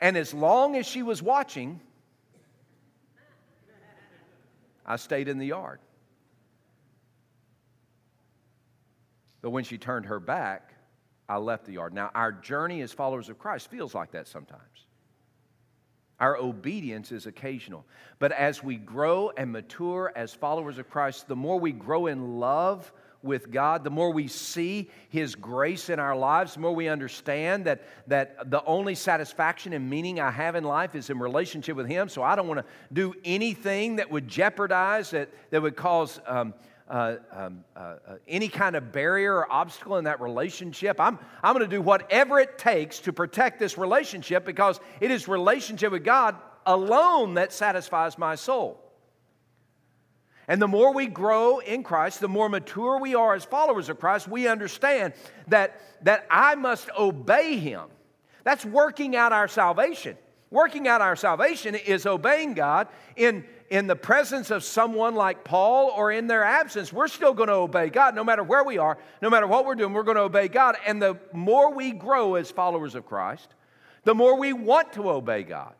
And 0.00 0.16
as 0.16 0.34
long 0.34 0.76
as 0.76 0.86
she 0.86 1.02
was 1.02 1.22
watching, 1.22 1.80
I 4.84 4.96
stayed 4.96 5.28
in 5.28 5.38
the 5.38 5.46
yard. 5.46 5.80
But 9.42 9.50
when 9.50 9.64
she 9.64 9.78
turned 9.78 10.06
her 10.06 10.20
back, 10.20 10.74
I 11.28 11.38
left 11.38 11.66
the 11.66 11.72
yard. 11.72 11.92
Now, 11.92 12.10
our 12.14 12.32
journey 12.32 12.82
as 12.82 12.92
followers 12.92 13.28
of 13.28 13.38
Christ 13.38 13.70
feels 13.70 13.94
like 13.94 14.12
that 14.12 14.28
sometimes. 14.28 14.86
Our 16.18 16.36
obedience 16.36 17.12
is 17.12 17.26
occasional. 17.26 17.84
But 18.18 18.32
as 18.32 18.62
we 18.62 18.76
grow 18.76 19.30
and 19.36 19.52
mature 19.52 20.12
as 20.16 20.32
followers 20.32 20.78
of 20.78 20.88
Christ, 20.88 21.28
the 21.28 21.36
more 21.36 21.60
we 21.60 21.72
grow 21.72 22.06
in 22.06 22.38
love 22.38 22.90
with 23.26 23.50
God, 23.50 23.84
the 23.84 23.90
more 23.90 24.10
we 24.10 24.28
see 24.28 24.88
His 25.10 25.34
grace 25.34 25.90
in 25.90 25.98
our 25.98 26.16
lives, 26.16 26.54
the 26.54 26.60
more 26.60 26.74
we 26.74 26.88
understand 26.88 27.66
that, 27.66 27.82
that 28.06 28.50
the 28.50 28.64
only 28.64 28.94
satisfaction 28.94 29.72
and 29.72 29.90
meaning 29.90 30.20
I 30.20 30.30
have 30.30 30.54
in 30.54 30.64
life 30.64 30.94
is 30.94 31.10
in 31.10 31.18
relationship 31.18 31.76
with 31.76 31.86
Him. 31.86 32.08
So 32.08 32.22
I 32.22 32.36
don't 32.36 32.48
want 32.48 32.60
to 32.60 32.66
do 32.92 33.14
anything 33.24 33.96
that 33.96 34.10
would 34.10 34.28
jeopardize, 34.28 35.10
that, 35.10 35.28
that 35.50 35.60
would 35.60 35.76
cause 35.76 36.20
um, 36.26 36.54
uh, 36.88 37.16
um, 37.32 37.64
uh, 37.74 37.80
uh, 37.80 38.16
any 38.28 38.48
kind 38.48 38.76
of 38.76 38.92
barrier 38.92 39.34
or 39.34 39.52
obstacle 39.52 39.96
in 39.96 40.04
that 40.04 40.20
relationship. 40.20 41.00
I'm, 41.00 41.18
I'm 41.42 41.52
going 41.52 41.68
to 41.68 41.76
do 41.76 41.82
whatever 41.82 42.38
it 42.38 42.58
takes 42.58 43.00
to 43.00 43.12
protect 43.12 43.58
this 43.58 43.76
relationship 43.76 44.44
because 44.44 44.78
it 45.00 45.10
is 45.10 45.26
relationship 45.26 45.90
with 45.90 46.04
God 46.04 46.36
alone 46.64 47.34
that 47.34 47.52
satisfies 47.52 48.18
my 48.18 48.36
soul. 48.36 48.85
And 50.48 50.62
the 50.62 50.68
more 50.68 50.92
we 50.92 51.06
grow 51.06 51.58
in 51.58 51.82
Christ, 51.82 52.20
the 52.20 52.28
more 52.28 52.48
mature 52.48 52.98
we 53.00 53.14
are 53.14 53.34
as 53.34 53.44
followers 53.44 53.88
of 53.88 53.98
Christ, 53.98 54.28
we 54.28 54.46
understand 54.46 55.12
that, 55.48 55.80
that 56.02 56.26
I 56.30 56.54
must 56.54 56.88
obey 56.96 57.58
Him. 57.58 57.84
That's 58.44 58.64
working 58.64 59.16
out 59.16 59.32
our 59.32 59.48
salvation. 59.48 60.16
Working 60.50 60.86
out 60.86 61.00
our 61.00 61.16
salvation 61.16 61.74
is 61.74 62.06
obeying 62.06 62.54
God 62.54 62.86
in, 63.16 63.44
in 63.68 63.88
the 63.88 63.96
presence 63.96 64.52
of 64.52 64.62
someone 64.62 65.16
like 65.16 65.42
Paul 65.42 65.90
or 65.90 66.12
in 66.12 66.28
their 66.28 66.44
absence. 66.44 66.92
We're 66.92 67.08
still 67.08 67.34
going 67.34 67.48
to 67.48 67.54
obey 67.54 67.90
God 67.90 68.14
no 68.14 68.22
matter 68.22 68.44
where 68.44 68.62
we 68.62 68.78
are, 68.78 68.96
no 69.20 69.28
matter 69.28 69.48
what 69.48 69.66
we're 69.66 69.74
doing, 69.74 69.92
we're 69.92 70.04
going 70.04 70.16
to 70.16 70.22
obey 70.22 70.46
God. 70.46 70.76
And 70.86 71.02
the 71.02 71.18
more 71.32 71.74
we 71.74 71.90
grow 71.90 72.36
as 72.36 72.52
followers 72.52 72.94
of 72.94 73.06
Christ, 73.06 73.48
the 74.04 74.14
more 74.14 74.38
we 74.38 74.52
want 74.52 74.92
to 74.92 75.10
obey 75.10 75.42
God. 75.42 75.74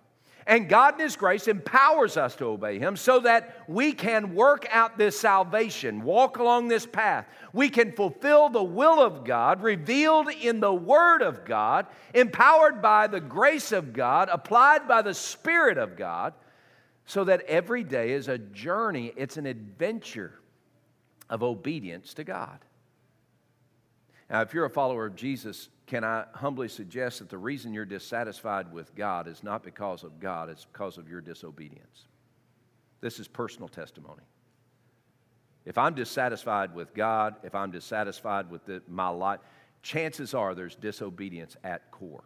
And 0.47 0.69
God, 0.69 0.95
in 0.95 1.01
His 1.01 1.17
grace, 1.17 1.49
empowers 1.49 2.17
us 2.17 2.37
to 2.37 2.45
obey 2.45 2.79
Him 2.79 2.97
so 2.97 3.19
that 3.21 3.65
we 3.67 3.93
can 3.93 4.35
work 4.35 4.67
out 4.71 4.97
this 4.97 5.19
salvation, 5.19 6.03
walk 6.03 6.39
along 6.39 6.69
this 6.69 6.87
path. 6.87 7.27
We 7.53 7.69
can 7.69 7.91
fulfill 7.91 8.49
the 8.49 8.63
will 8.63 9.03
of 9.03 9.25
God 9.25 9.61
revealed 9.61 10.29
in 10.29 10.61
the 10.61 10.73
Word 10.73 11.23
of 11.23 11.45
God, 11.45 11.87
empowered 12.15 12.81
by 12.81 13.09
the 13.09 13.21
grace 13.21 13.73
of 13.73 13.93
God, 13.93 14.29
applied 14.31 14.87
by 14.87 15.03
the 15.03 15.15
Spirit 15.15 15.79
of 15.79 15.97
God, 15.97 16.33
so 17.07 17.25
that 17.25 17.43
every 17.43 17.83
day 17.83 18.13
is 18.13 18.29
a 18.29 18.39
journey, 18.39 19.13
it's 19.17 19.37
an 19.37 19.47
adventure 19.47 20.39
of 21.29 21.43
obedience 21.43 22.15
to 22.15 22.25
God. 22.25 22.61
Now, 24.31 24.43
if 24.43 24.55
you're 24.55 24.65
a 24.65 24.71
follower 24.71 25.07
of 25.07 25.17
Jesus, 25.17 25.69
can 25.87 26.03
I 26.03 26.25
humbly 26.35 26.69
suggest 26.69 27.21
that 27.21 27.29
the 27.29 27.39
reason 27.39 27.73
you're 27.73 27.85
dissatisfied 27.85 28.73
with 28.73 28.95
God 28.97 29.29
is 29.29 29.45
not 29.45 29.63
because 29.63 30.03
of 30.03 30.19
God, 30.19 30.51
it's 30.51 30.65
because 30.65 30.99
of 30.99 31.09
your 31.09 31.21
disobedience? 31.21 32.09
This 33.01 33.21
is 33.21 33.29
personal 33.29 33.69
testimony. 33.69 34.23
If 35.65 35.79
I'm 35.79 35.95
dissatisfied 35.95 36.75
with 36.75 36.93
God, 36.93 37.37
if 37.45 37.55
I'm 37.55 37.71
dissatisfied 37.71 38.51
with 38.51 38.65
the, 38.67 38.83
my 38.89 39.09
life, 39.09 39.41
chances 39.83 40.35
are 40.35 40.55
there's 40.55 40.75
disobedience 40.75 41.57
at 41.63 41.91
core. 41.91 42.25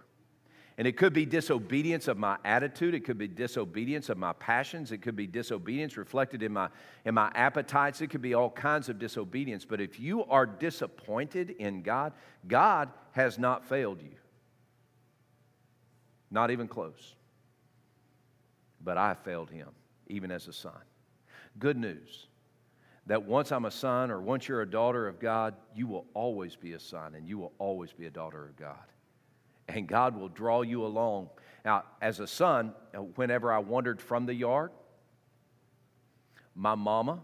And 0.78 0.86
it 0.86 0.96
could 0.96 1.12
be 1.12 1.26
disobedience 1.26 2.08
of 2.08 2.16
my 2.16 2.38
attitude. 2.44 2.94
It 2.94 3.04
could 3.04 3.18
be 3.18 3.28
disobedience 3.28 4.08
of 4.08 4.16
my 4.16 4.32
passions. 4.32 4.92
It 4.92 4.98
could 4.98 5.16
be 5.16 5.26
disobedience 5.26 5.96
reflected 5.96 6.42
in 6.42 6.52
my, 6.52 6.68
in 7.04 7.14
my 7.14 7.30
appetites. 7.34 8.00
It 8.00 8.08
could 8.08 8.22
be 8.22 8.34
all 8.34 8.50
kinds 8.50 8.88
of 8.88 8.98
disobedience. 8.98 9.64
But 9.64 9.80
if 9.80 10.00
you 10.00 10.24
are 10.24 10.46
disappointed 10.46 11.50
in 11.50 11.82
God, 11.82 12.12
God 12.46 12.88
has 13.12 13.38
not 13.38 13.68
failed 13.68 14.00
you. 14.00 14.14
Not 16.30 16.50
even 16.50 16.68
close. 16.68 17.14
But 18.82 18.96
I 18.96 19.14
failed 19.14 19.50
him, 19.50 19.68
even 20.06 20.30
as 20.30 20.48
a 20.48 20.52
son. 20.52 20.80
Good 21.58 21.76
news 21.76 22.28
that 23.06 23.24
once 23.24 23.50
I'm 23.50 23.64
a 23.64 23.70
son 23.70 24.10
or 24.10 24.20
once 24.20 24.46
you're 24.46 24.62
a 24.62 24.70
daughter 24.70 25.08
of 25.08 25.18
God, 25.18 25.56
you 25.74 25.88
will 25.88 26.06
always 26.14 26.54
be 26.54 26.74
a 26.74 26.80
son 26.80 27.16
and 27.16 27.28
you 27.28 27.38
will 27.38 27.52
always 27.58 27.92
be 27.92 28.06
a 28.06 28.10
daughter 28.10 28.46
of 28.46 28.56
God 28.56 28.76
and 29.74 29.86
God 29.86 30.16
will 30.16 30.28
draw 30.28 30.62
you 30.62 30.84
along. 30.84 31.30
Now, 31.64 31.84
as 32.00 32.20
a 32.20 32.26
son, 32.26 32.72
whenever 33.16 33.52
I 33.52 33.58
wandered 33.58 34.00
from 34.00 34.26
the 34.26 34.34
yard, 34.34 34.70
my 36.54 36.74
mama, 36.74 37.20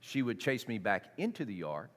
she 0.00 0.22
would 0.22 0.40
chase 0.40 0.66
me 0.66 0.78
back 0.78 1.04
into 1.16 1.44
the 1.44 1.54
yard. 1.54 1.88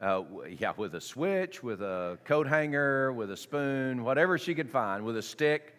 Uh, 0.00 0.22
yeah, 0.58 0.72
with 0.76 0.94
a 0.94 1.00
switch, 1.00 1.62
with 1.62 1.82
a 1.82 2.18
coat 2.24 2.46
hanger, 2.46 3.12
with 3.12 3.30
a 3.30 3.36
spoon, 3.36 4.02
whatever 4.02 4.38
she 4.38 4.54
could 4.54 4.70
find, 4.70 5.04
with 5.04 5.16
a 5.16 5.22
stick. 5.22 5.76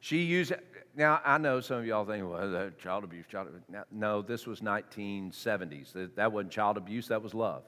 She 0.00 0.18
used. 0.22 0.52
Now, 0.94 1.20
I 1.24 1.38
know 1.38 1.60
some 1.60 1.78
of 1.78 1.86
y'all 1.86 2.04
think, 2.04 2.28
well, 2.28 2.70
child 2.78 3.04
abuse, 3.04 3.24
child 3.26 3.48
abuse. 3.48 3.84
No, 3.90 4.22
this 4.22 4.46
was 4.46 4.60
1970s. 4.60 6.14
That 6.14 6.30
wasn't 6.30 6.52
child 6.52 6.76
abuse, 6.76 7.08
that 7.08 7.22
was 7.22 7.34
love. 7.34 7.62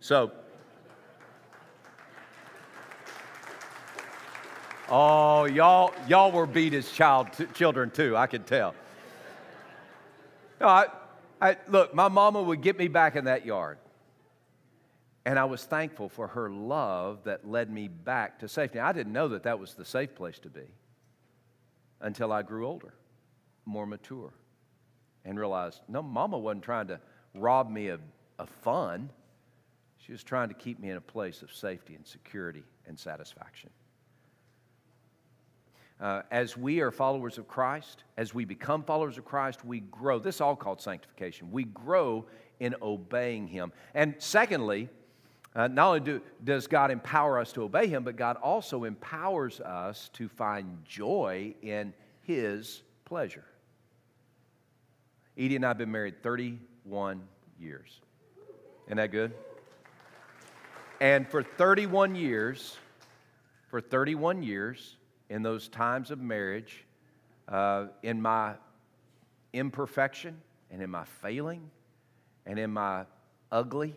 So, 0.00 0.32
Oh, 4.88 5.46
y'all, 5.46 5.92
y'all 6.06 6.30
were 6.30 6.46
beat 6.46 6.72
as 6.72 6.90
child, 6.90 7.32
t- 7.32 7.46
children 7.54 7.90
too, 7.90 8.16
I 8.16 8.28
could 8.28 8.46
tell. 8.46 8.74
No, 10.60 10.68
I, 10.68 10.86
I, 11.40 11.56
look, 11.66 11.92
my 11.92 12.08
mama 12.08 12.40
would 12.40 12.62
get 12.62 12.78
me 12.78 12.86
back 12.86 13.16
in 13.16 13.24
that 13.24 13.44
yard. 13.44 13.78
And 15.24 15.40
I 15.40 15.44
was 15.44 15.64
thankful 15.64 16.08
for 16.08 16.28
her 16.28 16.48
love 16.48 17.24
that 17.24 17.48
led 17.48 17.68
me 17.68 17.88
back 17.88 18.38
to 18.38 18.48
safety. 18.48 18.78
I 18.78 18.92
didn't 18.92 19.12
know 19.12 19.28
that 19.28 19.42
that 19.42 19.58
was 19.58 19.74
the 19.74 19.84
safe 19.84 20.14
place 20.14 20.38
to 20.40 20.48
be 20.48 20.68
until 22.00 22.32
I 22.32 22.42
grew 22.42 22.64
older, 22.64 22.94
more 23.64 23.86
mature, 23.86 24.32
and 25.24 25.36
realized 25.36 25.80
no, 25.88 26.00
mama 26.00 26.38
wasn't 26.38 26.62
trying 26.62 26.86
to 26.86 27.00
rob 27.34 27.68
me 27.68 27.88
of, 27.88 28.00
of 28.38 28.48
fun. 28.62 29.10
She 29.98 30.12
was 30.12 30.22
trying 30.22 30.48
to 30.48 30.54
keep 30.54 30.78
me 30.78 30.90
in 30.90 30.96
a 30.96 31.00
place 31.00 31.42
of 31.42 31.52
safety 31.52 31.96
and 31.96 32.06
security 32.06 32.62
and 32.86 32.96
satisfaction. 32.96 33.70
Uh, 36.00 36.22
as 36.30 36.56
we 36.56 36.80
are 36.80 36.90
followers 36.90 37.38
of 37.38 37.48
Christ, 37.48 38.04
as 38.18 38.34
we 38.34 38.44
become 38.44 38.82
followers 38.82 39.16
of 39.16 39.24
Christ, 39.24 39.64
we 39.64 39.80
grow. 39.80 40.18
This 40.18 40.36
is 40.36 40.40
all 40.42 40.56
called 40.56 40.80
sanctification. 40.80 41.50
We 41.50 41.64
grow 41.64 42.26
in 42.60 42.74
obeying 42.82 43.48
Him. 43.48 43.72
And 43.94 44.14
secondly, 44.18 44.90
uh, 45.54 45.68
not 45.68 45.86
only 45.88 46.00
do, 46.00 46.20
does 46.44 46.66
God 46.66 46.90
empower 46.90 47.38
us 47.38 47.50
to 47.54 47.62
obey 47.62 47.86
Him, 47.86 48.04
but 48.04 48.16
God 48.16 48.36
also 48.42 48.84
empowers 48.84 49.60
us 49.60 50.10
to 50.14 50.28
find 50.28 50.84
joy 50.84 51.54
in 51.62 51.94
His 52.22 52.82
pleasure. 53.06 53.44
Edie 55.38 55.56
and 55.56 55.64
I 55.64 55.68
have 55.68 55.78
been 55.78 55.92
married 55.92 56.22
31 56.22 57.22
years. 57.58 58.00
Isn't 58.86 58.98
that 58.98 59.12
good? 59.12 59.32
And 61.00 61.28
for 61.28 61.42
31 61.42 62.14
years, 62.16 62.76
for 63.70 63.80
31 63.80 64.42
years, 64.42 64.96
in 65.28 65.42
those 65.42 65.68
times 65.68 66.10
of 66.10 66.20
marriage, 66.20 66.84
uh, 67.48 67.86
in 68.02 68.20
my 68.20 68.54
imperfection 69.52 70.40
and 70.70 70.82
in 70.82 70.90
my 70.90 71.04
failing 71.22 71.70
and 72.44 72.58
in 72.58 72.70
my 72.70 73.04
ugly, 73.50 73.96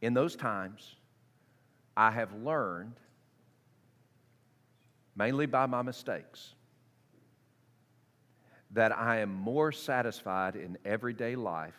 in 0.00 0.14
those 0.14 0.36
times, 0.36 0.96
I 1.96 2.10
have 2.10 2.32
learned, 2.32 2.94
mainly 5.16 5.46
by 5.46 5.66
my 5.66 5.82
mistakes, 5.82 6.54
that 8.70 8.96
I 8.96 9.18
am 9.18 9.32
more 9.32 9.72
satisfied 9.72 10.54
in 10.54 10.78
everyday 10.84 11.34
life 11.34 11.74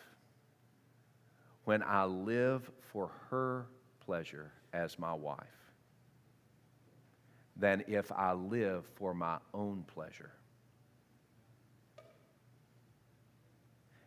when 1.64 1.82
I 1.82 2.04
live 2.04 2.70
for 2.92 3.10
her 3.30 3.66
pleasure 4.04 4.50
as 4.72 4.98
my 4.98 5.14
wife 5.14 5.59
than 7.60 7.84
if 7.86 8.10
I 8.10 8.32
live 8.32 8.86
for 8.96 9.14
my 9.14 9.36
own 9.52 9.84
pleasure. 9.86 10.32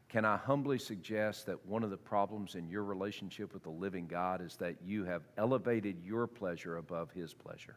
Can 0.09 0.25
I 0.25 0.37
humbly 0.37 0.77
suggest 0.77 1.45
that 1.45 1.65
one 1.65 1.83
of 1.83 1.89
the 1.89 1.97
problems 1.97 2.55
in 2.55 2.67
your 2.67 2.83
relationship 2.83 3.53
with 3.53 3.63
the 3.63 3.69
living 3.69 4.07
God 4.07 4.41
is 4.41 4.55
that 4.57 4.75
you 4.85 5.05
have 5.05 5.23
elevated 5.37 5.97
your 6.03 6.27
pleasure 6.27 6.77
above 6.77 7.11
His 7.11 7.33
pleasure? 7.33 7.75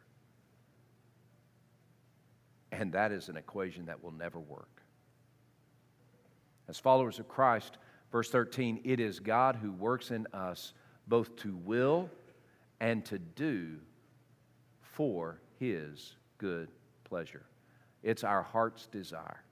And 2.71 2.91
that 2.93 3.11
is 3.11 3.29
an 3.29 3.37
equation 3.37 3.85
that 3.85 4.03
will 4.03 4.11
never 4.11 4.39
work. 4.39 4.81
As 6.67 6.77
followers 6.77 7.17
of 7.17 7.27
Christ, 7.27 7.77
verse 8.11 8.29
13, 8.29 8.81
it 8.83 8.99
is 8.99 9.19
God 9.19 9.55
who 9.55 9.71
works 9.71 10.11
in 10.11 10.27
us 10.33 10.73
both 11.07 11.35
to 11.37 11.55
will 11.55 12.09
and 12.79 13.03
to 13.05 13.17
do 13.17 13.77
for 14.81 15.39
his 15.59 16.15
good 16.37 16.69
pleasure. 17.03 17.43
It's 18.03 18.23
our 18.23 18.43
heart's 18.43 18.87
desire 18.87 19.43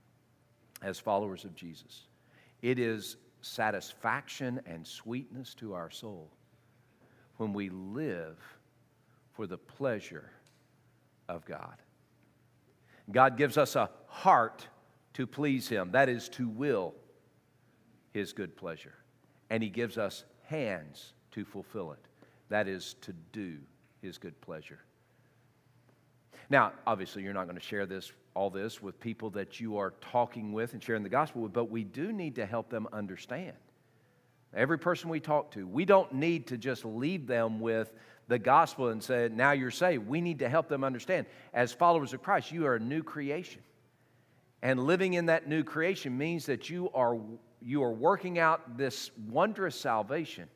as 0.81 0.99
followers 0.99 1.45
of 1.45 1.55
Jesus. 1.55 2.03
It 2.61 2.79
is 2.79 3.17
satisfaction 3.41 4.61
and 4.65 4.85
sweetness 4.85 5.53
to 5.55 5.73
our 5.73 5.89
soul 5.89 6.29
when 7.37 7.53
we 7.53 7.69
live 7.69 8.37
for 9.33 9.47
the 9.47 9.57
pleasure 9.57 10.31
of 11.27 11.45
God. 11.45 11.75
God 13.11 13.37
gives 13.37 13.57
us 13.57 13.75
a 13.75 13.89
heart 14.07 14.67
to 15.13 15.27
please 15.27 15.67
Him, 15.67 15.91
that 15.91 16.09
is, 16.09 16.29
to 16.29 16.47
will 16.47 16.93
His 18.13 18.33
good 18.33 18.55
pleasure. 18.55 18.95
And 19.49 19.61
He 19.61 19.69
gives 19.69 19.97
us 19.97 20.25
hands 20.43 21.13
to 21.31 21.45
fulfill 21.45 21.91
it, 21.91 22.07
that 22.49 22.67
is, 22.67 22.95
to 23.01 23.13
do 23.31 23.57
His 24.01 24.17
good 24.17 24.39
pleasure. 24.41 24.79
Now, 26.49 26.73
obviously, 26.85 27.23
you're 27.23 27.33
not 27.33 27.45
going 27.45 27.57
to 27.57 27.63
share 27.63 27.85
this, 27.85 28.11
all 28.35 28.49
this 28.49 28.81
with 28.81 28.99
people 28.99 29.29
that 29.31 29.59
you 29.59 29.77
are 29.77 29.93
talking 30.01 30.53
with 30.53 30.73
and 30.73 30.83
sharing 30.83 31.03
the 31.03 31.09
gospel 31.09 31.41
with, 31.41 31.53
but 31.53 31.71
we 31.71 31.83
do 31.83 32.11
need 32.11 32.35
to 32.35 32.45
help 32.45 32.69
them 32.69 32.87
understand. 32.93 33.53
Every 34.53 34.79
person 34.79 35.09
we 35.09 35.19
talk 35.19 35.51
to, 35.51 35.67
we 35.67 35.85
don't 35.85 36.13
need 36.13 36.47
to 36.47 36.57
just 36.57 36.85
leave 36.85 37.27
them 37.27 37.59
with 37.59 37.91
the 38.27 38.39
gospel 38.39 38.89
and 38.89 39.03
say, 39.03 39.29
now 39.31 39.51
you're 39.51 39.71
saved. 39.71 40.07
We 40.07 40.21
need 40.21 40.39
to 40.39 40.49
help 40.49 40.69
them 40.69 40.83
understand. 40.83 41.25
As 41.53 41.73
followers 41.73 42.13
of 42.13 42.23
Christ, 42.23 42.51
you 42.51 42.65
are 42.65 42.75
a 42.75 42.79
new 42.79 43.03
creation. 43.03 43.61
And 44.61 44.79
living 44.79 45.13
in 45.13 45.27
that 45.27 45.47
new 45.47 45.63
creation 45.63 46.17
means 46.17 46.45
that 46.45 46.69
you 46.69 46.89
are, 46.93 47.17
you 47.61 47.83
are 47.83 47.91
working 47.91 48.39
out 48.39 48.77
this 48.77 49.11
wondrous 49.29 49.75
salvation 49.75 50.47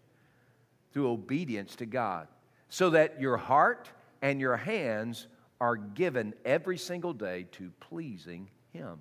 through 0.93 1.11
obedience 1.11 1.75
to 1.75 1.85
God 1.85 2.27
so 2.69 2.91
that 2.91 3.19
your 3.19 3.37
heart 3.37 3.89
and 4.21 4.39
your 4.39 4.57
hands 4.57 5.27
are 5.61 5.75
given 5.75 6.33
every 6.45 6.77
single 6.77 7.13
day 7.13 7.45
to 7.51 7.71
pleasing 7.79 8.49
Him, 8.71 8.99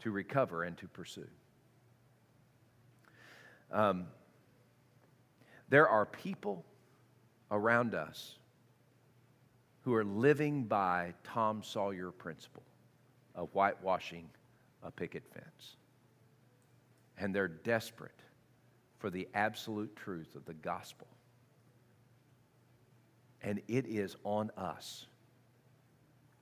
to 0.00 0.10
recover 0.10 0.62
and 0.62 0.76
to 0.78 0.88
pursue. 0.88 1.26
Um, 3.72 4.06
there 5.68 5.88
are 5.88 6.06
people 6.06 6.64
around 7.50 7.94
us 7.94 8.36
who 9.82 9.94
are 9.94 10.04
living 10.04 10.64
by 10.64 11.14
Tom 11.24 11.62
Sawyer 11.62 12.10
principle 12.10 12.62
of 13.34 13.50
whitewashing 13.52 14.28
a 14.82 14.90
picket 14.90 15.24
fence. 15.32 15.76
And 17.18 17.34
they're 17.34 17.48
desperate 17.48 18.20
for 18.98 19.10
the 19.10 19.28
absolute 19.34 19.94
truth 19.96 20.34
of 20.36 20.44
the 20.44 20.54
gospel 20.54 21.06
and 23.44 23.60
it 23.68 23.86
is 23.86 24.16
on 24.24 24.50
us 24.56 25.06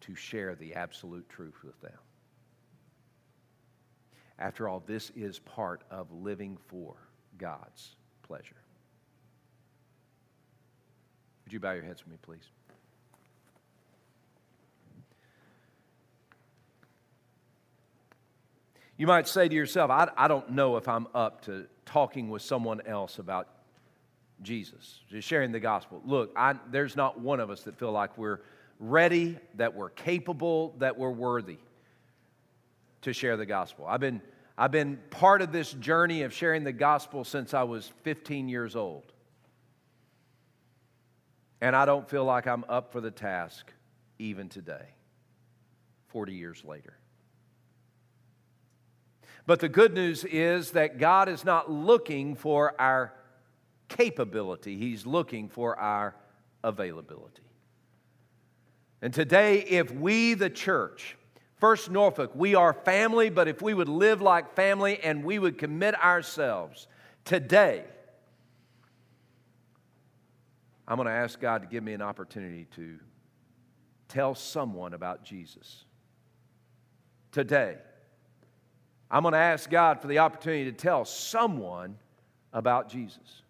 to 0.01 0.15
share 0.15 0.55
the 0.55 0.75
absolute 0.75 1.29
truth 1.29 1.65
with 1.65 1.79
them. 1.81 1.99
After 4.39 4.69
all, 4.69 4.83
this 4.87 5.11
is 5.15 5.41
part 5.41 5.83
of 5.91 6.11
living 6.13 6.57
for 6.69 6.95
God's 7.39 7.97
pleasure. 8.23 8.57
Would 11.45 11.53
you 11.53 11.61
bow 11.61 11.73
your 11.73 11.85
heads 11.85 12.05
with 12.05 12.13
me, 12.13 12.19
please? 12.23 12.49
You 18.97 19.09
might 19.09 19.27
say 19.27 19.49
to 19.49 19.55
yourself, 19.55 19.91
I, 19.91 20.09
I 20.17 20.29
don't 20.29 20.53
know 20.53 20.77
if 20.77 20.87
I'm 20.87 21.09
up 21.15 21.43
to 21.47 21.67
talking 21.85 22.31
with 22.31 22.43
someone 22.43 22.81
else 22.87 23.19
about 23.19 23.49
Jesus, 24.43 25.01
just 25.09 25.27
sharing 25.27 25.53
the 25.53 25.61
gospel. 25.61 26.03
Look, 26.05 26.33
I, 26.37 26.55
there's 26.71 26.97
not 26.97 27.21
one 27.21 27.41
of 27.41 27.51
us 27.51 27.63
that 27.63 27.79
feel 27.79 27.93
like 27.93 28.17
we're 28.19 28.41
ready, 28.79 29.39
that 29.55 29.75
we're 29.75 29.91
capable, 29.91 30.75
that 30.79 30.99
we're 30.99 31.11
worthy 31.11 31.59
to 33.03 33.13
share 33.13 33.37
the 33.37 33.47
gospel. 33.47 33.87
I've 33.87 34.01
been, 34.01 34.21
I've 34.57 34.71
been 34.71 34.99
part 35.11 35.43
of 35.43 35.53
this 35.53 35.73
journey 35.73 36.23
of 36.23 36.33
sharing 36.33 36.65
the 36.65 36.73
gospel 36.73 37.25
since 37.25 37.55
I 37.55 37.63
was 37.63 37.93
15 38.03 38.49
years 38.49 38.77
old. 38.77 39.13
And 41.61 41.77
I 41.77 41.85
don't 41.85 42.09
feel 42.09 42.25
like 42.25 42.47
I'm 42.47 42.65
up 42.69 42.93
for 42.93 43.01
the 43.01 43.11
task 43.11 43.73
even 44.19 44.49
today, 44.49 44.89
40 46.09 46.35
years 46.35 46.65
later. 46.65 46.99
But 49.47 49.61
the 49.61 49.69
good 49.69 49.95
news 49.95 50.25
is 50.25 50.73
that 50.73 50.99
God 50.99 51.29
is 51.29 51.45
not 51.45 51.71
looking 51.71 52.35
for 52.35 52.81
our 52.81 53.13
capability, 53.97 54.77
He's 54.77 55.07
looking 55.07 55.49
for 55.49 55.79
our 55.79 56.15
availability. 56.65 57.43
And 59.01 59.13
today, 59.13 59.61
if 59.63 59.93
we, 59.93 60.35
the 60.35 60.51
church, 60.51 61.17
First 61.57 61.91
Norfolk, 61.91 62.33
we 62.35 62.55
are 62.55 62.73
family, 62.73 63.31
but 63.31 63.47
if 63.47 63.63
we 63.63 63.75
would 63.75 63.89
live 63.89 64.21
like 64.21 64.55
family 64.55 64.99
and 65.01 65.23
we 65.25 65.39
would 65.39 65.59
commit 65.59 65.95
ourselves 65.95 66.89
today, 67.25 67.85
I'm 70.87 70.97
going 70.97 71.07
to 71.07 71.13
ask 71.13 71.39
God 71.41 71.63
to 71.63 71.69
give 71.69 71.85
me 71.85 71.93
an 71.93 72.03
opportunity 72.03 72.67
to 72.77 72.99
tell 74.09 74.35
someone 74.35 74.93
about 74.93 75.25
Jesus. 75.25 75.85
Today, 77.31 77.77
I'm 79.11 79.23
going 79.23 79.33
to 79.33 79.39
ask 79.39 79.71
God 79.71 80.01
for 80.01 80.09
the 80.09 80.19
opportunity 80.19 80.65
to 80.65 80.77
tell 80.77 81.05
someone 81.05 81.97
about 82.53 82.89
Jesus. 82.89 83.42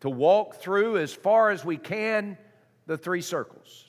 To 0.00 0.10
walk 0.10 0.56
through 0.56 0.98
as 0.98 1.12
far 1.12 1.50
as 1.50 1.64
we 1.64 1.76
can 1.76 2.36
the 2.86 2.98
three 2.98 3.22
circles. 3.22 3.84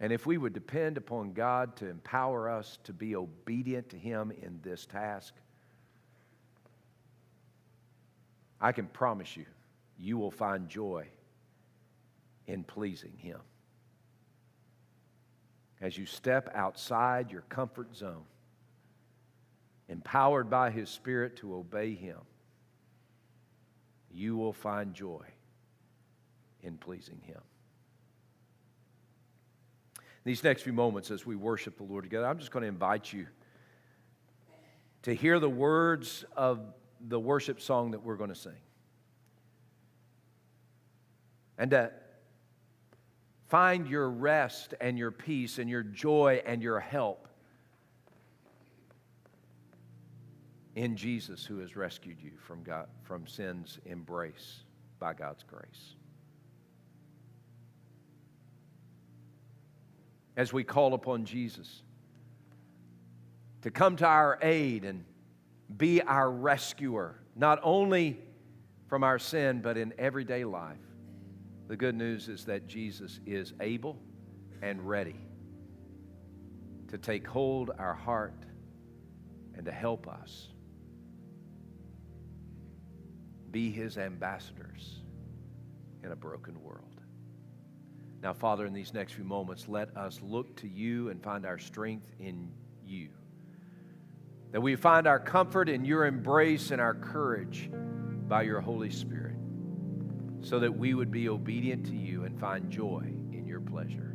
And 0.00 0.12
if 0.12 0.26
we 0.26 0.36
would 0.36 0.52
depend 0.52 0.96
upon 0.96 1.32
God 1.32 1.76
to 1.76 1.88
empower 1.88 2.50
us 2.50 2.78
to 2.84 2.92
be 2.92 3.14
obedient 3.14 3.90
to 3.90 3.96
Him 3.96 4.32
in 4.42 4.58
this 4.60 4.84
task, 4.84 5.32
I 8.60 8.72
can 8.72 8.86
promise 8.88 9.36
you, 9.36 9.46
you 9.96 10.18
will 10.18 10.32
find 10.32 10.68
joy 10.68 11.06
in 12.48 12.64
pleasing 12.64 13.16
Him. 13.16 13.38
As 15.80 15.96
you 15.96 16.04
step 16.04 16.50
outside 16.52 17.30
your 17.30 17.42
comfort 17.42 17.94
zone, 17.94 18.24
empowered 19.88 20.50
by 20.50 20.70
His 20.70 20.88
Spirit 20.88 21.36
to 21.36 21.54
obey 21.54 21.94
Him, 21.94 22.18
you 24.10 24.36
will 24.36 24.52
find 24.52 24.94
joy 24.94 25.24
in 26.62 26.76
pleasing 26.76 27.20
Him. 27.24 27.40
These 30.24 30.44
next 30.44 30.62
few 30.62 30.72
moments, 30.72 31.10
as 31.10 31.26
we 31.26 31.34
worship 31.34 31.76
the 31.76 31.82
Lord 31.82 32.04
together, 32.04 32.26
I'm 32.26 32.38
just 32.38 32.52
going 32.52 32.62
to 32.62 32.68
invite 32.68 33.12
you 33.12 33.26
to 35.02 35.14
hear 35.14 35.40
the 35.40 35.50
words 35.50 36.24
of 36.36 36.60
the 37.00 37.18
worship 37.18 37.60
song 37.60 37.90
that 37.90 38.04
we're 38.04 38.16
going 38.16 38.30
to 38.30 38.36
sing. 38.36 38.52
And 41.58 41.72
to 41.72 41.92
Find 43.52 43.86
your 43.86 44.08
rest 44.08 44.72
and 44.80 44.96
your 44.96 45.10
peace 45.10 45.58
and 45.58 45.68
your 45.68 45.82
joy 45.82 46.40
and 46.46 46.62
your 46.62 46.80
help 46.80 47.28
in 50.74 50.96
Jesus 50.96 51.44
who 51.44 51.58
has 51.58 51.76
rescued 51.76 52.16
you 52.20 52.32
from, 52.38 52.62
God, 52.62 52.88
from 53.02 53.26
sin's 53.26 53.78
embrace 53.84 54.60
by 54.98 55.12
God's 55.12 55.42
grace. 55.42 55.94
As 60.36 60.52
we 60.52 60.64
call 60.64 60.94
upon 60.94 61.26
Jesus 61.26 61.82
to 63.62 63.70
come 63.70 63.96
to 63.96 64.06
our 64.06 64.38
aid 64.40 64.84
and 64.84 65.04
be 65.76 66.00
our 66.02 66.30
rescuer, 66.30 67.18
not 67.36 67.60
only 67.62 68.18
from 68.86 69.04
our 69.04 69.18
sin, 69.18 69.60
but 69.60 69.76
in 69.76 69.92
everyday 69.98 70.44
life. 70.44 70.76
The 71.68 71.76
good 71.76 71.94
news 71.94 72.28
is 72.28 72.44
that 72.46 72.66
Jesus 72.66 73.20
is 73.24 73.54
able 73.60 73.98
and 74.60 74.86
ready 74.86 75.16
to 76.88 76.98
take 76.98 77.26
hold 77.26 77.70
our 77.78 77.94
heart 77.94 78.44
and 79.54 79.64
to 79.64 79.72
help 79.72 80.08
us 80.08 80.51
be 83.52 83.70
his 83.70 83.98
ambassadors 83.98 85.02
in 86.02 86.10
a 86.10 86.16
broken 86.16 86.60
world. 86.62 87.00
Now, 88.22 88.32
Father, 88.32 88.66
in 88.66 88.72
these 88.72 88.94
next 88.94 89.12
few 89.12 89.24
moments, 89.24 89.68
let 89.68 89.96
us 89.96 90.20
look 90.22 90.56
to 90.56 90.68
you 90.68 91.10
and 91.10 91.22
find 91.22 91.44
our 91.44 91.58
strength 91.58 92.10
in 92.18 92.50
you. 92.84 93.08
That 94.52 94.60
we 94.60 94.76
find 94.76 95.06
our 95.06 95.18
comfort 95.18 95.68
in 95.68 95.84
your 95.84 96.06
embrace 96.06 96.70
and 96.70 96.80
our 96.80 96.94
courage 96.94 97.70
by 98.28 98.42
your 98.42 98.60
Holy 98.60 98.90
Spirit 98.90 99.36
so 100.40 100.58
that 100.58 100.76
we 100.76 100.94
would 100.94 101.10
be 101.10 101.28
obedient 101.28 101.86
to 101.86 101.96
you 101.96 102.24
and 102.24 102.38
find 102.38 102.70
joy 102.70 103.04
in 103.32 103.46
your 103.46 103.60
pleasure. 103.60 104.11